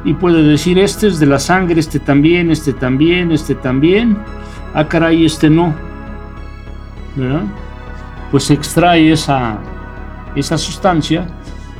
y 0.05 0.13
puede 0.13 0.43
decir, 0.43 0.77
este 0.77 1.07
es 1.07 1.19
de 1.19 1.25
la 1.25 1.39
sangre, 1.39 1.79
este 1.79 1.99
también, 1.99 2.51
este 2.51 2.73
también, 2.73 3.31
este 3.31 3.55
también. 3.55 4.15
Ah, 4.75 4.87
caray, 4.87 5.25
este 5.25 5.49
no. 5.49 5.73
¿Verdad? 7.15 7.41
Pues 8.29 8.51
extrae 8.51 9.11
esa, 9.11 9.57
esa 10.35 10.59
sustancia. 10.59 11.25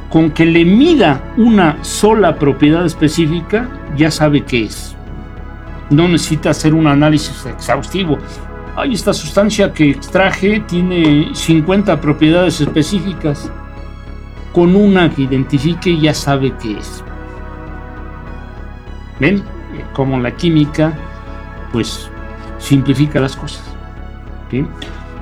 Con 0.09 0.31
que 0.31 0.45
le 0.45 0.65
mida 0.65 1.33
una 1.37 1.83
sola 1.83 2.39
propiedad 2.39 2.83
específica, 2.85 3.69
ya 3.95 4.09
sabe 4.09 4.43
qué 4.43 4.63
es. 4.63 4.95
No 5.91 6.07
necesita 6.07 6.49
hacer 6.49 6.73
un 6.73 6.87
análisis 6.87 7.45
exhaustivo. 7.45 8.17
Ay, 8.75 8.93
esta 8.93 9.13
sustancia 9.13 9.71
que 9.71 9.91
extraje 9.91 10.61
tiene 10.61 11.29
50 11.31 12.01
propiedades 12.01 12.59
específicas. 12.59 13.51
Con 14.51 14.75
una 14.75 15.13
que 15.13 15.23
identifique 15.23 15.99
ya 15.99 16.13
sabe 16.15 16.53
qué 16.59 16.79
es. 16.79 17.03
¿Ven? 19.19 19.43
Como 19.93 20.19
la 20.19 20.31
química, 20.31 20.93
pues 21.71 22.09
simplifica 22.57 23.19
las 23.19 23.35
cosas. 23.35 23.63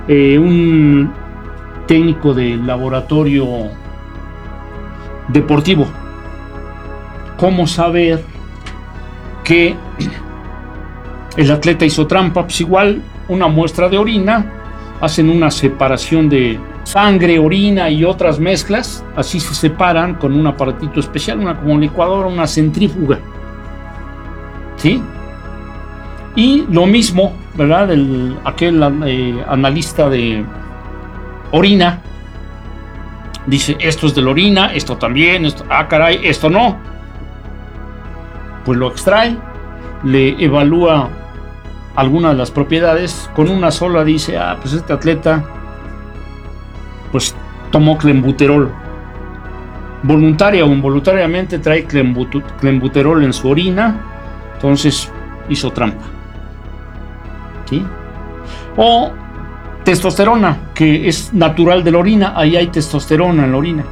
Eh, 0.07 0.37
un 0.37 1.11
técnico 1.87 2.33
de 2.33 2.57
laboratorio 2.57 3.69
deportivo, 5.27 5.87
¿cómo 7.37 7.65
saber 7.65 8.23
que 9.43 9.75
el 11.37 11.51
atleta 11.51 11.85
hizo 11.85 12.05
trampa? 12.05 12.43
Pues 12.43 12.61
igual 12.61 13.01
una 13.27 13.47
muestra 13.47 13.89
de 13.89 13.97
orina, 13.97 14.45
hacen 15.01 15.29
una 15.29 15.49
separación 15.49 16.29
de 16.29 16.59
sangre, 16.83 17.39
orina 17.39 17.89
y 17.89 18.03
otras 18.03 18.39
mezclas, 18.39 19.03
así 19.15 19.39
se 19.39 19.55
separan 19.55 20.15
con 20.15 20.33
un 20.33 20.45
aparatito 20.47 20.99
especial, 20.99 21.39
una 21.39 21.59
como 21.59 21.77
licuadora, 21.77 22.27
una 22.27 22.47
centrífuga. 22.47 23.19
¿Sí? 24.83 25.01
Y 26.35 26.65
lo 26.69 26.85
mismo, 26.85 27.33
¿verdad? 27.55 27.91
El, 27.91 28.37
aquel 28.43 28.83
eh, 29.05 29.41
analista 29.47 30.09
de 30.09 30.43
orina 31.51 32.01
dice, 33.47 33.77
esto 33.79 34.07
es 34.07 34.15
de 34.15 34.21
la 34.21 34.31
orina, 34.31 34.73
esto 34.73 34.97
también, 34.97 35.45
esto, 35.45 35.63
ah, 35.69 35.87
caray, 35.87 36.19
esto 36.23 36.49
no. 36.49 36.77
Pues 38.65 38.77
lo 38.77 38.89
extrae, 38.89 39.37
le 40.03 40.43
evalúa 40.43 41.09
algunas 41.95 42.33
de 42.33 42.37
las 42.39 42.51
propiedades, 42.51 43.29
con 43.35 43.49
una 43.49 43.71
sola 43.71 44.03
dice, 44.03 44.37
ah, 44.37 44.57
pues 44.59 44.73
este 44.73 44.91
atleta, 44.91 45.45
pues 47.13 47.33
tomó 47.71 47.97
clembuterol. 47.97 48.69
Voluntaria 50.01 50.65
o 50.65 50.67
involuntariamente 50.67 51.59
trae 51.59 51.85
clembuterol 51.85 53.23
en 53.23 53.31
su 53.31 53.47
orina, 53.47 54.12
entonces 54.63 55.11
hizo 55.49 55.71
trampa. 55.71 56.05
¿Sí? 57.69 57.85
O 58.77 59.11
testosterona, 59.83 60.57
que 60.73 61.09
es 61.09 61.33
natural 61.33 61.83
de 61.83 61.91
la 61.91 61.97
orina, 61.97 62.33
ahí 62.33 62.55
hay 62.55 62.67
testosterona 62.67 63.43
en 63.43 63.51
la 63.51 63.57
orina. 63.57 63.83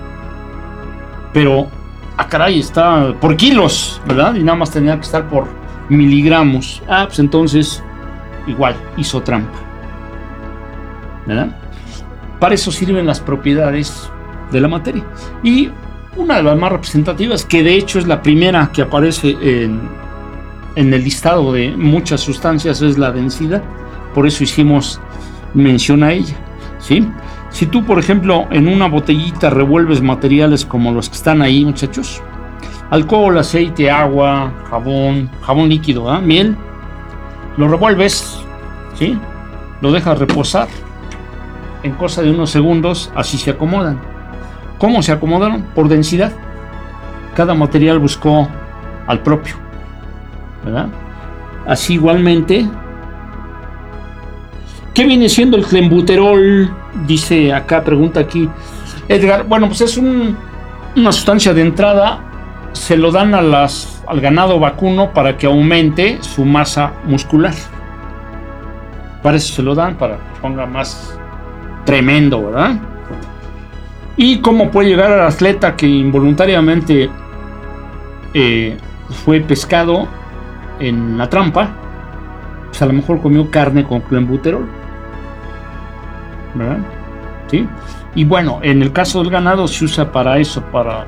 Pero, 1.33 1.67
ah, 2.15 2.25
caray, 2.25 2.61
está 2.61 3.13
por 3.19 3.35
kilos, 3.35 4.01
¿verdad? 4.07 4.35
Y 4.35 4.43
nada 4.43 4.59
más 4.59 4.71
tenía 4.71 4.95
que 4.95 5.01
estar 5.01 5.27
por 5.27 5.47
miligramos. 5.89 6.81
Ah, 6.87 7.03
pues 7.07 7.19
entonces, 7.19 7.83
igual, 8.47 8.73
hizo 8.95 9.21
trampa. 9.21 9.59
¿Verdad? 11.25 11.53
Para 12.39 12.55
eso 12.55 12.71
sirven 12.71 13.05
las 13.05 13.19
propiedades 13.19 14.09
de 14.51 14.61
la 14.61 14.69
materia. 14.69 15.03
Y 15.43 15.69
una 16.15 16.37
de 16.37 16.43
las 16.43 16.57
más 16.57 16.71
representativas, 16.71 17.43
que 17.43 17.61
de 17.61 17.75
hecho 17.75 17.99
es 17.99 18.07
la 18.07 18.21
primera 18.21 18.69
que 18.73 18.81
aparece 18.81 19.37
en 19.41 20.00
en 20.75 20.93
el 20.93 21.03
listado 21.03 21.51
de 21.53 21.71
muchas 21.75 22.21
sustancias 22.21 22.81
es 22.81 22.97
la 22.97 23.11
densidad, 23.11 23.63
por 24.13 24.27
eso 24.27 24.43
hicimos 24.43 24.99
mención 25.53 26.03
a 26.03 26.13
ella. 26.13 26.35
¿sí? 26.79 27.07
Si 27.49 27.65
tú, 27.65 27.83
por 27.85 27.99
ejemplo, 27.99 28.47
en 28.51 28.67
una 28.67 28.87
botellita 28.87 29.49
revuelves 29.49 30.01
materiales 30.01 30.65
como 30.65 30.91
los 30.91 31.09
que 31.09 31.15
están 31.15 31.41
ahí, 31.41 31.65
muchachos, 31.65 32.21
alcohol, 32.89 33.37
aceite, 33.37 33.91
agua, 33.91 34.51
jabón, 34.69 35.29
jabón 35.41 35.69
líquido, 35.69 36.21
miel, 36.21 36.55
lo 37.57 37.67
revuelves, 37.67 38.39
¿sí? 38.95 39.19
Lo 39.81 39.91
dejas 39.91 40.17
reposar. 40.17 40.67
En 41.83 41.93
cosa 41.93 42.21
de 42.21 42.29
unos 42.29 42.51
segundos, 42.51 43.11
así 43.15 43.37
se 43.37 43.51
acomodan. 43.51 43.99
¿Cómo 44.77 45.01
se 45.01 45.11
acomodaron? 45.11 45.63
Por 45.75 45.87
densidad. 45.89 46.31
Cada 47.35 47.53
material 47.53 47.99
buscó 47.99 48.47
al 49.07 49.21
propio. 49.23 49.55
Así 51.65 51.93
igualmente. 51.93 52.67
¿Qué 54.93 55.05
viene 55.05 55.29
siendo 55.29 55.57
el 55.57 55.65
clenbuterol? 55.65 56.69
Dice 57.07 57.53
acá, 57.53 57.83
pregunta 57.83 58.19
aquí. 58.19 58.49
Edgar, 59.07 59.45
bueno, 59.47 59.67
pues 59.67 59.81
es 59.81 59.97
una 59.97 61.11
sustancia 61.11 61.53
de 61.53 61.61
entrada. 61.61 62.19
Se 62.73 62.97
lo 62.97 63.11
dan 63.11 63.33
al 63.33 64.21
ganado 64.21 64.59
vacuno 64.59 65.13
para 65.13 65.37
que 65.37 65.45
aumente 65.45 66.17
su 66.21 66.45
masa 66.45 66.93
muscular. 67.05 67.53
Para 69.23 69.37
eso 69.37 69.53
se 69.55 69.63
lo 69.63 69.75
dan, 69.75 69.95
para 69.95 70.15
que 70.15 70.39
ponga 70.41 70.65
más 70.65 71.17
tremendo, 71.85 72.45
¿verdad? 72.45 72.79
Y 74.17 74.39
cómo 74.39 74.71
puede 74.71 74.89
llegar 74.89 75.11
al 75.11 75.27
atleta 75.27 75.75
que 75.75 75.87
involuntariamente 75.87 77.09
eh, 78.33 78.77
fue 79.23 79.39
pescado 79.39 80.07
en 80.81 81.17
la 81.17 81.29
trampa, 81.29 81.69
pues 82.67 82.81
a 82.81 82.85
lo 82.85 82.93
mejor 82.93 83.21
comió 83.21 83.49
carne 83.49 83.83
con 83.83 84.01
clenbuterol, 84.01 84.67
¿verdad? 86.55 86.79
¿Sí? 87.49 87.67
Y 88.15 88.25
bueno, 88.25 88.59
en 88.63 88.81
el 88.81 88.91
caso 88.91 89.21
del 89.21 89.31
ganado 89.31 89.67
se 89.67 89.85
usa 89.85 90.11
para 90.11 90.37
eso, 90.37 90.61
para, 90.63 91.05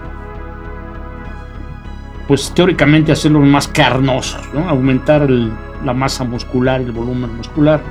pues 2.27 2.53
teóricamente 2.53 3.11
hacerlo 3.11 3.39
más 3.39 3.67
carnoso, 3.67 4.37
¿no? 4.53 4.69
aumentar 4.69 5.29
la 5.29 5.93
masa 5.93 6.23
muscular, 6.23 6.81
el 6.81 6.91
volumen 6.91 7.35
muscular. 7.35 7.81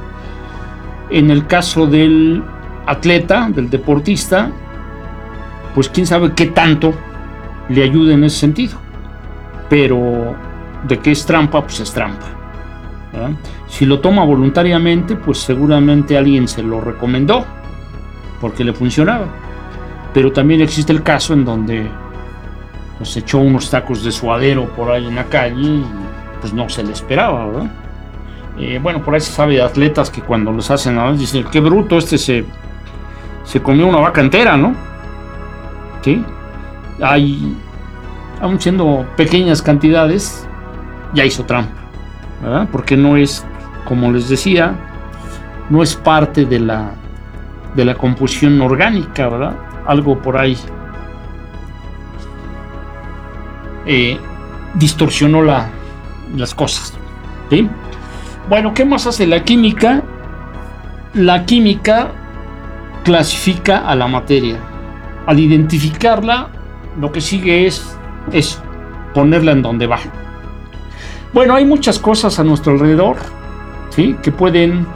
En 1.10 1.30
el 1.30 1.46
caso 1.46 1.86
del 1.86 2.42
atleta, 2.86 3.50
del 3.50 3.68
deportista, 3.68 4.50
pues 5.74 5.88
quién 5.88 6.06
sabe 6.06 6.32
qué 6.32 6.46
tanto 6.46 6.94
le 7.68 7.82
ayude 7.82 8.14
en 8.14 8.24
ese 8.24 8.38
sentido. 8.38 8.78
Pero 9.68 10.34
de 10.86 10.98
qué 10.98 11.12
es 11.12 11.24
trampa, 11.24 11.62
pues 11.62 11.80
es 11.80 11.92
trampa. 11.92 12.26
Si 13.68 13.84
lo 13.84 14.00
toma 14.00 14.24
voluntariamente, 14.24 15.16
pues 15.16 15.38
seguramente 15.38 16.16
alguien 16.16 16.48
se 16.48 16.62
lo 16.62 16.80
recomendó 16.80 17.44
porque 18.40 18.64
le 18.64 18.72
funcionaba. 18.72 19.26
Pero 20.14 20.32
también 20.32 20.60
existe 20.60 20.92
el 20.92 21.02
caso 21.02 21.32
en 21.32 21.44
donde 21.44 21.88
pues 22.98 23.16
echó 23.16 23.38
unos 23.38 23.70
tacos 23.70 24.04
de 24.04 24.12
suadero 24.12 24.66
por 24.76 24.90
ahí 24.90 25.06
en 25.06 25.16
la 25.16 25.24
calle 25.24 25.60
y 25.60 25.84
pues 26.40 26.52
no 26.52 26.68
se 26.68 26.82
le 26.82 26.92
esperaba, 26.92 27.46
¿verdad? 27.46 27.70
Eh, 28.58 28.78
bueno, 28.82 29.02
por 29.02 29.14
ahí 29.14 29.20
se 29.20 29.32
sabe 29.32 29.54
de 29.54 29.62
atletas 29.62 30.10
que 30.10 30.20
cuando 30.20 30.52
los 30.52 30.70
hacen, 30.70 30.94
¿no? 30.94 31.12
dicen, 31.14 31.44
qué 31.50 31.60
bruto, 31.60 31.96
este 31.96 32.18
se, 32.18 32.44
se 33.44 33.62
comió 33.62 33.86
una 33.86 33.98
vaca 33.98 34.20
entera, 34.20 34.56
¿no? 34.56 34.74
¿Sí? 36.02 36.22
Hay, 37.00 37.56
aún 38.40 38.60
siendo 38.60 39.06
pequeñas 39.16 39.62
cantidades, 39.62 40.46
ya 41.14 41.24
hizo 41.24 41.44
trampa, 41.44 41.80
¿verdad? 42.42 42.68
Porque 42.70 42.96
no 42.96 43.16
es, 43.16 43.44
como 43.84 44.10
les 44.12 44.28
decía, 44.28 44.74
no 45.70 45.82
es 45.82 45.94
parte 45.94 46.44
de 46.44 46.60
la, 46.60 46.92
de 47.74 47.84
la 47.84 47.94
composición 47.94 48.60
orgánica, 48.60 49.28
¿verdad? 49.28 49.56
Algo 49.86 50.20
por 50.20 50.36
ahí 50.36 50.56
eh, 53.86 54.18
distorsionó 54.74 55.42
la, 55.42 55.68
las 56.36 56.54
cosas. 56.54 56.94
¿sí? 57.50 57.68
Bueno, 58.48 58.72
¿qué 58.74 58.84
más 58.84 59.06
hace 59.06 59.26
la 59.26 59.42
química? 59.44 60.02
La 61.14 61.44
química 61.44 62.12
clasifica 63.04 63.78
a 63.78 63.94
la 63.94 64.06
materia. 64.06 64.58
Al 65.26 65.38
identificarla, 65.38 66.48
lo 67.00 67.12
que 67.12 67.20
sigue 67.20 67.66
es 67.66 67.96
eso, 68.32 68.62
ponerla 69.14 69.52
en 69.52 69.62
donde 69.62 69.86
va. 69.86 69.98
Bueno, 71.32 71.54
hay 71.54 71.64
muchas 71.64 71.98
cosas 71.98 72.38
a 72.38 72.44
nuestro 72.44 72.74
alrededor, 72.74 73.16
¿sí? 73.88 74.16
Que 74.22 74.30
pueden 74.30 74.86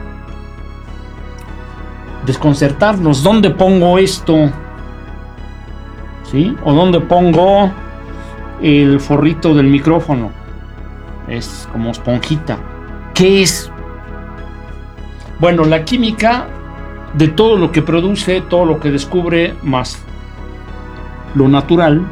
desconcertarnos. 2.26 3.22
¿Dónde 3.22 3.50
pongo 3.50 3.96
esto? 3.96 4.50
¿Sí? 6.24 6.54
¿O 6.62 6.74
dónde 6.74 7.00
pongo 7.00 7.70
el 8.60 9.00
forrito 9.00 9.54
del 9.54 9.68
micrófono? 9.68 10.30
Es 11.26 11.66
como 11.72 11.90
esponjita. 11.90 12.58
¿Qué 13.14 13.42
es? 13.42 13.70
Bueno, 15.38 15.64
la 15.64 15.84
química 15.84 16.48
de 17.14 17.28
todo 17.28 17.56
lo 17.56 17.72
que 17.72 17.80
produce, 17.80 18.42
todo 18.42 18.66
lo 18.66 18.78
que 18.78 18.90
descubre, 18.90 19.54
más 19.62 20.04
lo 21.34 21.48
natural, 21.48 22.02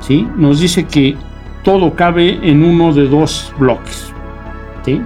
¿sí? 0.00 0.28
nos 0.36 0.60
dice 0.60 0.86
que 0.86 1.16
todo 1.64 1.94
cabe 1.94 2.38
en 2.48 2.62
uno 2.62 2.92
de 2.92 3.08
dos 3.08 3.52
bloques. 3.58 4.12
¿sí? 4.84 5.02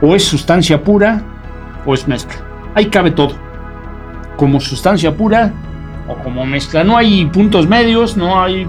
O 0.00 0.16
es 0.16 0.24
sustancia 0.24 0.82
pura 0.82 1.22
o 1.86 1.94
es 1.94 2.08
mezcla. 2.08 2.40
Ahí 2.74 2.86
cabe 2.86 3.12
todo. 3.12 3.36
Como 4.36 4.58
sustancia 4.58 5.16
pura 5.16 5.52
o 6.08 6.16
como 6.16 6.44
mezcla. 6.44 6.82
No 6.82 6.96
hay 6.96 7.26
puntos 7.26 7.68
medios, 7.68 8.16
no 8.16 8.42
hay 8.42 8.66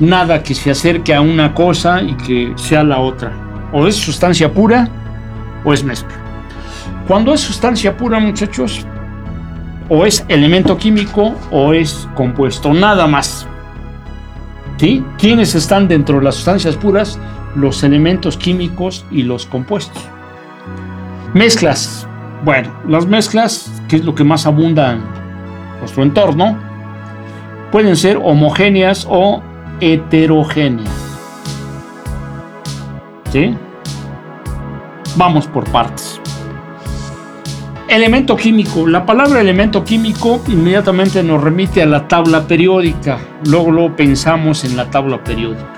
nada 0.00 0.42
que 0.42 0.54
se 0.54 0.70
acerque 0.70 1.14
a 1.14 1.20
una 1.20 1.52
cosa 1.52 2.00
y 2.00 2.14
que 2.14 2.52
sea 2.56 2.82
la 2.82 2.98
otra 2.98 3.44
o 3.74 3.88
es 3.88 3.96
sustancia 3.96 4.50
pura 4.50 4.88
o 5.64 5.72
es 5.72 5.84
mezcla. 5.84 6.14
Cuando 7.08 7.34
es 7.34 7.40
sustancia 7.40 7.96
pura, 7.96 8.18
muchachos, 8.20 8.86
o 9.88 10.06
es 10.06 10.24
elemento 10.28 10.78
químico 10.78 11.34
o 11.50 11.74
es 11.74 12.08
compuesto, 12.14 12.72
nada 12.72 13.06
más. 13.06 13.46
¿Sí? 14.76 15.04
¿Quiénes 15.18 15.54
están 15.54 15.88
dentro 15.88 16.18
de 16.18 16.24
las 16.24 16.36
sustancias 16.36 16.76
puras? 16.76 17.18
Los 17.54 17.82
elementos 17.84 18.36
químicos 18.36 19.04
y 19.10 19.22
los 19.22 19.46
compuestos. 19.46 20.02
Mezclas. 21.32 22.06
Bueno, 22.44 22.72
las 22.88 23.06
mezclas, 23.06 23.70
que 23.88 23.96
es 23.96 24.04
lo 24.04 24.14
que 24.14 24.24
más 24.24 24.46
abunda 24.46 24.92
en 24.92 25.04
nuestro 25.78 26.02
entorno, 26.02 26.58
pueden 27.70 27.96
ser 27.96 28.18
homogéneas 28.22 29.06
o 29.08 29.42
heterogéneas. 29.80 30.90
¿Sí? 33.32 33.56
Vamos 35.16 35.46
por 35.46 35.64
partes. 35.70 36.20
Elemento 37.88 38.34
químico. 38.34 38.86
La 38.86 39.04
palabra 39.04 39.40
elemento 39.40 39.84
químico 39.84 40.42
inmediatamente 40.48 41.22
nos 41.22 41.42
remite 41.42 41.82
a 41.82 41.86
la 41.86 42.08
tabla 42.08 42.46
periódica. 42.46 43.18
Luego 43.44 43.70
lo 43.70 43.94
pensamos 43.94 44.64
en 44.64 44.76
la 44.76 44.90
tabla 44.90 45.22
periódica. 45.22 45.70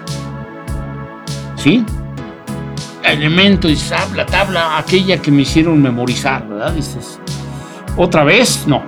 ¿Sí? 1.57 1.85
Elemento, 3.03 3.67
dices, 3.67 3.93
ah, 3.93 4.07
la 4.15 4.25
tabla, 4.25 4.79
aquella 4.79 5.21
que 5.21 5.33
me 5.33 5.43
hicieron 5.43 5.83
memorizar, 5.83 6.47
¿verdad? 6.49 6.73
Dices, 6.73 7.19
¿otra 7.97 8.23
vez? 8.23 8.67
No. 8.67 8.83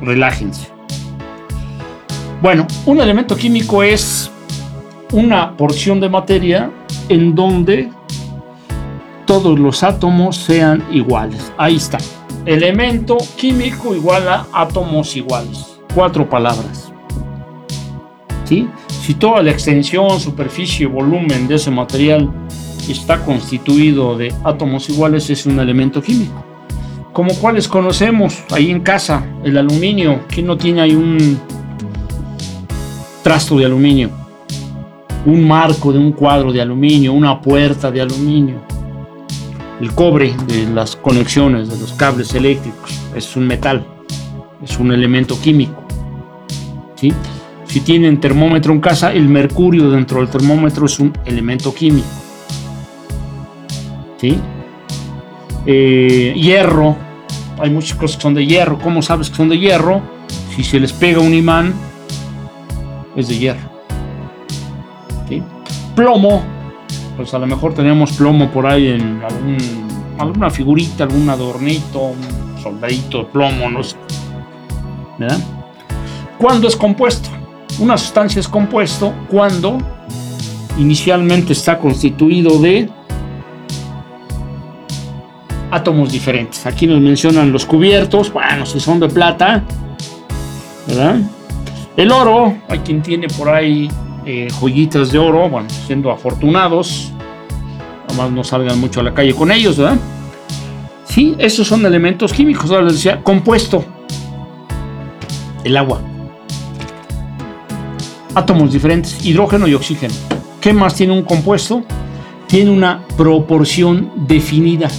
Relájense. 0.00 0.68
Bueno, 2.40 2.66
un 2.86 3.00
elemento 3.00 3.36
químico 3.36 3.82
es 3.82 4.30
una 5.12 5.56
porción 5.56 6.00
de 6.00 6.08
materia 6.08 6.70
en 7.08 7.34
donde 7.34 7.90
todos 9.28 9.58
los 9.58 9.82
átomos 9.82 10.36
sean 10.36 10.82
iguales. 10.90 11.52
Ahí 11.58 11.76
está. 11.76 11.98
Elemento 12.46 13.18
químico 13.36 13.94
igual 13.94 14.26
a 14.26 14.46
átomos 14.54 15.14
iguales. 15.16 15.78
Cuatro 15.94 16.30
palabras. 16.30 16.90
¿Sí? 18.46 18.66
Si 19.02 19.12
toda 19.12 19.42
la 19.42 19.50
extensión, 19.50 20.18
superficie, 20.18 20.86
volumen 20.86 21.46
de 21.46 21.56
ese 21.56 21.70
material 21.70 22.32
está 22.88 23.22
constituido 23.22 24.16
de 24.16 24.32
átomos 24.44 24.88
iguales, 24.88 25.28
es 25.28 25.44
un 25.44 25.60
elemento 25.60 26.00
químico. 26.00 26.42
Como 27.12 27.34
cuáles 27.34 27.68
conocemos 27.68 28.42
ahí 28.50 28.70
en 28.70 28.80
casa, 28.80 29.26
el 29.44 29.58
aluminio. 29.58 30.20
¿Quién 30.28 30.46
no 30.46 30.56
tiene 30.56 30.80
ahí 30.80 30.94
un 30.94 31.38
trasto 33.22 33.58
de 33.58 33.66
aluminio? 33.66 34.08
Un 35.26 35.46
marco 35.46 35.92
de 35.92 35.98
un 35.98 36.12
cuadro 36.12 36.50
de 36.50 36.62
aluminio, 36.62 37.12
una 37.12 37.38
puerta 37.38 37.90
de 37.90 38.00
aluminio 38.00 38.77
el 39.80 39.94
cobre 39.94 40.34
de 40.46 40.66
las 40.66 40.96
conexiones 40.96 41.68
de 41.68 41.78
los 41.78 41.92
cables 41.92 42.34
eléctricos 42.34 42.98
es 43.14 43.36
un 43.36 43.46
metal, 43.46 43.86
es 44.62 44.78
un 44.78 44.92
elemento 44.92 45.40
químico. 45.40 45.84
¿sí? 46.96 47.12
Si 47.66 47.80
tienen 47.80 48.20
termómetro 48.20 48.72
en 48.72 48.80
casa, 48.80 49.12
el 49.12 49.28
mercurio 49.28 49.90
dentro 49.90 50.20
del 50.20 50.28
termómetro 50.28 50.86
es 50.86 50.98
un 50.98 51.12
elemento 51.24 51.74
químico. 51.74 52.08
¿sí? 54.16 54.38
Eh, 55.66 56.34
hierro, 56.34 56.96
hay 57.58 57.70
muchas 57.70 57.96
cosas 57.96 58.16
que 58.16 58.22
son 58.22 58.34
de 58.34 58.46
hierro. 58.46 58.78
¿Cómo 58.78 59.02
sabes 59.02 59.30
que 59.30 59.36
son 59.36 59.48
de 59.48 59.58
hierro? 59.58 60.02
Si 60.56 60.64
se 60.64 60.80
les 60.80 60.92
pega 60.92 61.20
un 61.20 61.34
imán, 61.34 61.74
es 63.14 63.28
de 63.28 63.38
hierro. 63.38 63.68
plomo, 65.94 66.42
pues 67.18 67.34
a 67.34 67.38
lo 67.40 67.48
mejor 67.48 67.74
tenemos 67.74 68.12
plomo 68.12 68.48
por 68.48 68.64
ahí 68.64 68.86
en 68.86 69.20
alguna 70.18 70.50
figurita, 70.50 71.02
algún 71.02 71.28
adornito, 71.28 71.98
un 71.98 72.62
soldadito 72.62 73.18
de 73.18 73.24
plomo, 73.24 73.68
no 73.68 73.82
sé. 73.82 73.96
¿Verdad? 75.18 75.40
¿Cuándo 76.38 76.68
es 76.68 76.76
compuesto? 76.76 77.28
Una 77.80 77.98
sustancia 77.98 78.38
es 78.38 78.46
compuesto 78.46 79.12
cuando 79.28 79.78
inicialmente 80.78 81.54
está 81.54 81.76
constituido 81.80 82.56
de 82.60 82.88
átomos 85.72 86.12
diferentes. 86.12 86.64
Aquí 86.66 86.86
nos 86.86 87.00
mencionan 87.00 87.50
los 87.50 87.66
cubiertos, 87.66 88.32
bueno, 88.32 88.64
si 88.64 88.78
son 88.78 89.00
de 89.00 89.08
plata, 89.08 89.64
¿verdad? 90.86 91.16
El 91.96 92.12
oro, 92.12 92.56
hay 92.68 92.78
quien 92.78 93.02
tiene 93.02 93.26
por 93.26 93.48
ahí 93.48 93.90
eh, 94.30 94.46
joyitas 94.60 95.10
de 95.10 95.18
oro, 95.18 95.48
bueno, 95.48 95.70
siendo 95.86 96.10
afortunados, 96.10 97.10
además 98.06 98.30
no 98.30 98.44
salgan 98.44 98.78
mucho 98.78 99.00
a 99.00 99.02
la 99.02 99.14
calle 99.14 99.34
con 99.34 99.50
ellos, 99.50 99.78
¿verdad? 99.78 99.96
Sí, 101.06 101.34
esos 101.38 101.66
son 101.66 101.86
elementos 101.86 102.34
químicos, 102.34 102.70
ahora 102.70 102.82
les 102.82 102.96
decía, 102.96 103.22
compuesto, 103.22 103.86
el 105.64 105.74
agua, 105.78 106.02
átomos 108.34 108.70
diferentes, 108.70 109.24
hidrógeno 109.24 109.66
y 109.66 109.72
oxígeno. 109.72 110.12
¿Qué 110.60 110.74
más 110.74 110.94
tiene 110.94 111.14
un 111.14 111.22
compuesto? 111.22 111.82
Tiene 112.48 112.70
una 112.70 113.00
proporción 113.16 114.12
definida, 114.26 114.90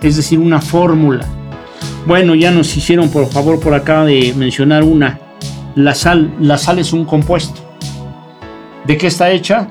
es 0.00 0.16
decir, 0.16 0.38
una 0.38 0.62
fórmula. 0.62 1.26
Bueno, 2.06 2.34
ya 2.34 2.50
nos 2.50 2.74
hicieron 2.74 3.10
por 3.10 3.26
favor 3.26 3.60
por 3.60 3.74
acá 3.74 4.06
de 4.06 4.32
mencionar 4.34 4.84
una. 4.84 5.20
La 5.74 5.94
sal, 5.94 6.34
la 6.40 6.56
sal 6.56 6.78
es 6.78 6.94
un 6.94 7.04
compuesto. 7.04 7.69
¿De 8.84 8.96
qué 8.96 9.08
está 9.08 9.30
hecha? 9.30 9.68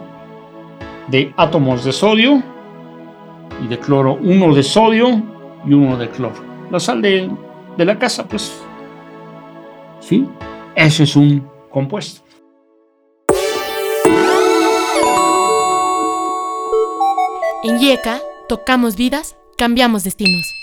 De 1.08 1.34
átomos 1.36 1.84
de 1.84 1.92
sodio 1.92 2.44
y 3.64 3.68
de 3.68 3.80
cloro. 3.80 4.18
Uno 4.22 4.54
de 4.54 4.64
sodio 4.64 5.22
y 5.66 5.74
uno 5.74 5.98
de 5.98 6.10
cloro. 6.10 6.36
La 6.70 6.80
sal 6.80 7.02
de, 7.02 7.30
de 7.78 7.86
la 7.86 7.98
casa, 7.98 8.28
pues. 8.28 8.62
¿Sí? 10.00 10.28
Ese 10.76 11.04
es 11.04 11.16
un 11.16 11.48
compuesto. 11.70 12.22
En 17.64 17.82
IECA, 17.82 18.22
tocamos 18.48 18.96
vidas, 18.96 19.36
cambiamos 19.58 20.04
destinos. 20.04 20.54